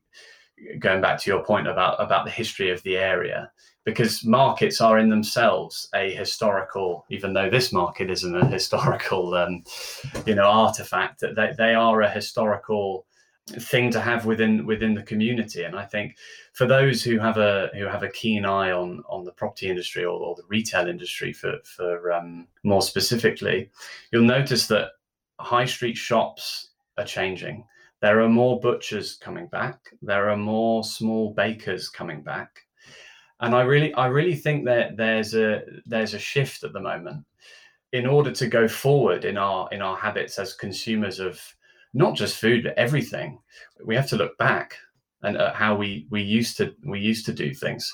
going 0.79 1.01
back 1.01 1.19
to 1.21 1.31
your 1.31 1.45
point 1.45 1.67
about 1.67 2.01
about 2.01 2.25
the 2.25 2.31
history 2.31 2.71
of 2.71 2.83
the 2.85 2.97
area 2.97 3.51
because 3.85 4.25
markets 4.25 4.81
are 4.81 4.99
in 4.99 5.09
themselves 5.09 5.89
a 5.95 6.15
historical 6.15 7.07
even 7.09 7.33
though 7.33 7.49
this 7.49 7.73
market 7.73 8.11
isn't 8.11 8.37
a 8.37 8.47
historical 8.59 9.35
um, 9.35 9.65
you 10.27 10.35
know 10.35 10.45
artifact 10.45 11.21
that 11.21 11.35
they, 11.35 11.53
they 11.57 11.75
are 11.75 12.03
a 12.03 12.11
historical 12.11 13.07
thing 13.49 13.91
to 13.91 14.01
have 14.01 14.27
within 14.27 14.65
within 14.65 14.95
the 14.95 15.03
community. 15.03 15.65
And 15.65 15.77
i 15.77 15.85
think 15.85 16.17
for 16.53 16.67
those 16.67 17.03
who 17.03 17.19
have 17.19 17.37
a 17.37 17.71
who 17.75 17.87
have 17.87 18.03
a 18.03 18.09
keen 18.09 18.45
eye 18.45 18.71
on 18.71 19.03
on 19.09 19.25
the 19.25 19.33
property 19.33 19.69
industry 19.69 20.05
or, 20.05 20.19
or 20.19 20.35
the 20.37 20.47
retail 20.49 20.89
industry 20.89 21.33
for 21.33 21.55
for 21.65 22.13
um, 22.13 22.47
more 22.63 22.83
specifically 22.83 23.71
you'll 24.13 24.23
notice 24.23 24.67
that 24.69 24.93
high 25.41 25.65
street 25.65 25.97
shops 25.97 26.71
are 26.99 27.05
changing. 27.05 27.65
There 28.01 28.21
are 28.21 28.29
more 28.29 28.61
butchers 28.61 29.17
coming 29.17 29.47
back. 29.49 29.79
There 30.01 30.31
are 30.31 30.37
more 30.37 30.85
small 30.85 31.35
bakers 31.35 31.89
coming 31.89 32.23
back. 32.23 32.61
And 33.41 33.55
i 33.55 33.63
really 33.63 33.95
i 33.95 34.07
really 34.07 34.35
think 34.35 34.67
that 34.67 34.97
there's 34.97 35.35
a 35.35 35.63
there's 35.87 36.15
a 36.15 36.19
shift 36.19 36.63
at 36.63 36.73
the 36.73 36.81
moment. 36.81 37.25
In 37.93 38.07
order 38.07 38.31
to 38.31 38.47
go 38.47 38.69
forward 38.69 39.25
in 39.25 39.37
our 39.37 39.69
in 39.73 39.83
our 39.83 39.97
habits 39.97 40.39
as 40.39 40.55
consumers 40.55 41.19
of 41.19 41.41
not 41.93 42.15
just 42.15 42.37
food 42.37 42.65
but 42.65 42.79
everything. 42.79 43.39
We 43.85 43.95
have 43.95 44.09
to 44.09 44.17
look 44.17 44.37
back 44.39 44.77
and 45.23 45.37
at 45.37 45.55
how 45.55 45.75
we 45.75 46.07
we 46.11 46.23
used 46.23 46.57
to 46.59 46.75
we 46.85 47.01
used 47.01 47.27
to 47.27 47.33
do 47.33 47.55
things. 47.55 47.93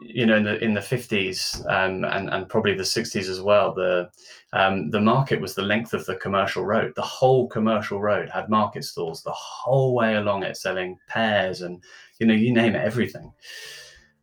You 0.00 0.26
know 0.26 0.36
in 0.36 0.44
the 0.44 0.62
in 0.62 0.74
the 0.74 0.80
50s 0.80 1.60
um, 1.70 2.04
and 2.04 2.28
and 2.28 2.48
probably 2.48 2.74
the 2.74 2.82
60s 2.82 3.28
as 3.28 3.40
well 3.40 3.72
the 3.72 4.10
um, 4.52 4.90
the 4.90 5.00
market 5.00 5.40
was 5.40 5.54
the 5.54 5.62
length 5.62 5.94
of 5.94 6.04
the 6.06 6.16
commercial 6.16 6.64
road. 6.64 6.92
The 6.96 7.02
whole 7.02 7.48
commercial 7.48 8.00
road 8.00 8.28
had 8.28 8.48
market 8.48 8.84
stalls 8.84 9.22
the 9.22 9.32
whole 9.32 9.94
way 9.94 10.16
along 10.16 10.42
it 10.42 10.56
selling 10.56 10.98
pears 11.08 11.62
and 11.62 11.82
you 12.18 12.26
know 12.26 12.34
you 12.34 12.52
name 12.52 12.74
it 12.74 12.84
everything. 12.84 13.32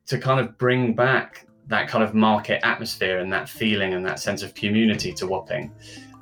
To 0.08 0.17
kind 0.17 0.39
of 0.39 0.58
bring 0.58 0.93
back 0.93 1.47
that 1.67 1.88
kind 1.88 2.04
of 2.04 2.13
market 2.13 2.60
atmosphere 2.65 3.19
and 3.19 3.32
that 3.32 3.47
feeling 3.47 3.93
and 3.93 4.06
that 4.06 4.19
sense 4.19 4.43
of 4.43 4.54
community 4.54 5.13
to 5.13 5.26
Wapping 5.26 5.71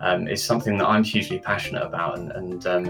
um, 0.01 0.27
is 0.27 0.43
something 0.43 0.77
that 0.77 0.88
I'm 0.88 1.03
hugely 1.03 1.39
passionate 1.39 1.83
about 1.83 2.17
and, 2.17 2.31
and 2.31 2.67
um, 2.67 2.85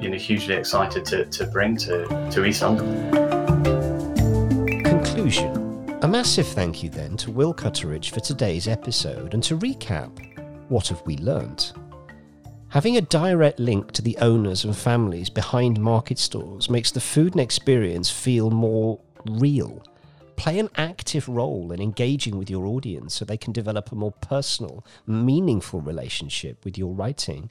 you 0.00 0.10
know 0.10 0.16
hugely 0.16 0.54
excited 0.54 1.04
to, 1.06 1.26
to 1.26 1.46
bring 1.46 1.76
to, 1.78 2.06
to 2.30 2.44
East 2.44 2.62
London. 2.62 3.10
Conclusion. 4.82 5.68
A 6.02 6.08
massive 6.08 6.46
thank 6.46 6.82
you 6.82 6.90
then 6.90 7.16
to 7.18 7.30
Will 7.30 7.52
Cutteridge 7.52 8.10
for 8.10 8.20
today's 8.20 8.68
episode 8.68 9.34
and 9.34 9.42
to 9.42 9.58
recap, 9.58 10.10
what 10.68 10.88
have 10.88 11.02
we 11.04 11.16
learnt? 11.16 11.72
Having 12.68 12.98
a 12.98 13.02
direct 13.02 13.58
link 13.58 13.92
to 13.92 14.02
the 14.02 14.16
owners 14.18 14.64
and 14.64 14.76
families 14.76 15.30
behind 15.30 15.80
market 15.80 16.18
stores 16.18 16.70
makes 16.70 16.90
the 16.90 17.00
food 17.00 17.32
and 17.32 17.40
experience 17.40 18.10
feel 18.10 18.50
more 18.50 19.00
real 19.26 19.82
play 20.38 20.58
an 20.60 20.70
active 20.76 21.28
role 21.28 21.72
in 21.72 21.82
engaging 21.82 22.38
with 22.38 22.48
your 22.48 22.64
audience 22.64 23.14
so 23.14 23.24
they 23.24 23.36
can 23.36 23.52
develop 23.52 23.90
a 23.90 23.96
more 23.96 24.12
personal, 24.12 24.86
meaningful 25.06 25.80
relationship 25.80 26.64
with 26.64 26.78
your 26.78 26.94
writing. 26.94 27.50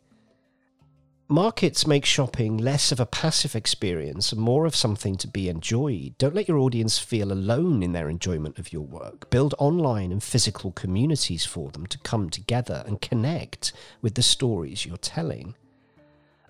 Markets 1.28 1.86
make 1.86 2.06
shopping 2.06 2.56
less 2.56 2.94
of 2.94 3.02
a 3.02 3.06
passive 3.06 3.54
experience 3.54 4.32
and 4.32 4.40
more 4.40 4.66
of 4.66 4.74
something 4.74 5.18
to 5.18 5.28
be 5.28 5.50
enjoyed. 5.50 6.18
Don't 6.18 6.34
let 6.34 6.48
your 6.48 6.60
audience 6.60 6.98
feel 6.98 7.34
alone 7.34 7.84
in 7.84 7.92
their 7.92 8.10
enjoyment 8.10 8.58
of 8.58 8.72
your 8.72 8.86
work. 8.86 9.30
Build 9.30 9.54
online 9.60 10.14
and 10.14 10.24
physical 10.24 10.72
communities 10.72 11.46
for 11.46 11.70
them 11.72 11.86
to 11.88 11.98
come 12.00 12.30
together 12.30 12.82
and 12.88 13.02
connect 13.02 13.74
with 14.02 14.16
the 14.16 14.24
stories 14.24 14.86
you're 14.86 14.96
telling. 14.96 15.56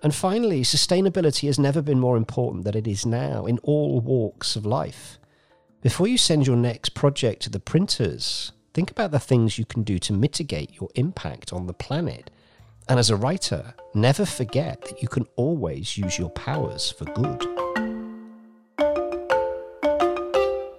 And 0.00 0.14
finally, 0.14 0.62
sustainability 0.62 1.48
has 1.48 1.58
never 1.58 1.82
been 1.82 1.98
more 1.98 2.16
important 2.16 2.62
than 2.62 2.76
it 2.76 2.86
is 2.86 3.04
now 3.04 3.46
in 3.46 3.58
all 3.64 4.00
walks 4.00 4.54
of 4.54 4.64
life. 4.64 5.18
Before 5.80 6.08
you 6.08 6.18
send 6.18 6.44
your 6.44 6.56
next 6.56 6.94
project 6.94 7.40
to 7.42 7.50
the 7.50 7.60
printers, 7.60 8.50
think 8.74 8.90
about 8.90 9.12
the 9.12 9.20
things 9.20 9.60
you 9.60 9.64
can 9.64 9.84
do 9.84 10.00
to 10.00 10.12
mitigate 10.12 10.74
your 10.80 10.88
impact 10.96 11.52
on 11.52 11.68
the 11.68 11.72
planet. 11.72 12.30
And 12.88 12.98
as 12.98 13.10
a 13.10 13.16
writer, 13.16 13.74
never 13.94 14.26
forget 14.26 14.82
that 14.82 15.00
you 15.00 15.06
can 15.06 15.26
always 15.36 15.96
use 15.96 16.18
your 16.18 16.30
powers 16.30 16.90
for 16.90 17.04
good. 17.04 17.46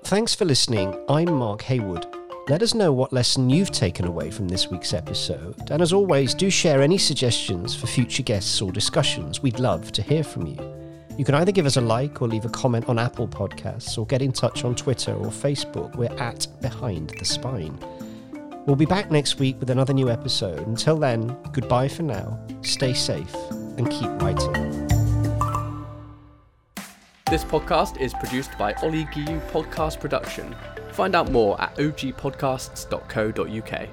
Thanks 0.03 0.35
for 0.35 0.43
listening. 0.43 0.93
I'm 1.07 1.31
Mark 1.31 1.62
Haywood. 1.62 2.05
Let 2.49 2.62
us 2.62 2.73
know 2.73 2.91
what 2.91 3.13
lesson 3.13 3.49
you've 3.49 3.71
taken 3.71 4.05
away 4.05 4.31
from 4.31 4.49
this 4.49 4.67
week's 4.67 4.93
episode. 4.93 5.71
And 5.71 5.81
as 5.81 5.93
always, 5.93 6.33
do 6.33 6.49
share 6.49 6.81
any 6.81 6.97
suggestions 6.97 7.73
for 7.73 7.88
future 7.88 8.23
guests 8.23 8.62
or 8.62 8.73
discussions. 8.73 9.41
We'd 9.41 9.59
love 9.59 9.93
to 9.93 10.01
hear 10.01 10.25
from 10.25 10.47
you. 10.47 10.79
You 11.19 11.25
can 11.25 11.36
either 11.36 11.51
give 11.51 11.65
us 11.65 11.75
a 11.75 11.82
like 11.82 12.21
or 12.21 12.29
leave 12.29 12.45
a 12.45 12.49
comment 12.49 12.88
on 12.88 12.97
Apple 12.97 13.27
Podcasts 13.27 13.97
or 13.97 14.05
get 14.05 14.21
in 14.21 14.32
touch 14.32 14.63
on 14.63 14.73
Twitter 14.73 15.12
or 15.12 15.25
Facebook. 15.25 15.93
We're 15.97 16.17
at 16.17 16.47
Behind 16.62 17.10
the 17.10 17.25
Spine. 17.25 17.77
We'll 18.65 18.77
be 18.77 18.86
back 18.86 19.12
next 19.12 19.38
week 19.38 19.60
with 19.60 19.69
another 19.69 19.91
new 19.91 20.10
episode. 20.10 20.65
Until 20.65 20.95
then, 20.95 21.36
goodbye 21.51 21.89
for 21.89 22.03
now, 22.03 22.39
stay 22.62 22.93
safe, 22.93 23.36
and 23.51 23.91
keep 23.91 24.10
writing. 24.21 24.53
This 27.29 27.43
podcast 27.43 27.99
is 27.99 28.13
produced 28.13 28.58
by 28.58 28.71
Ollie 28.75 29.03
Giu 29.08 29.41
Podcast 29.51 29.99
Production. 29.99 30.55
Find 30.93 31.17
out 31.17 31.34
more 31.34 31.60
at 31.60 31.75
ogpodcasts.co.uk. 31.75 33.89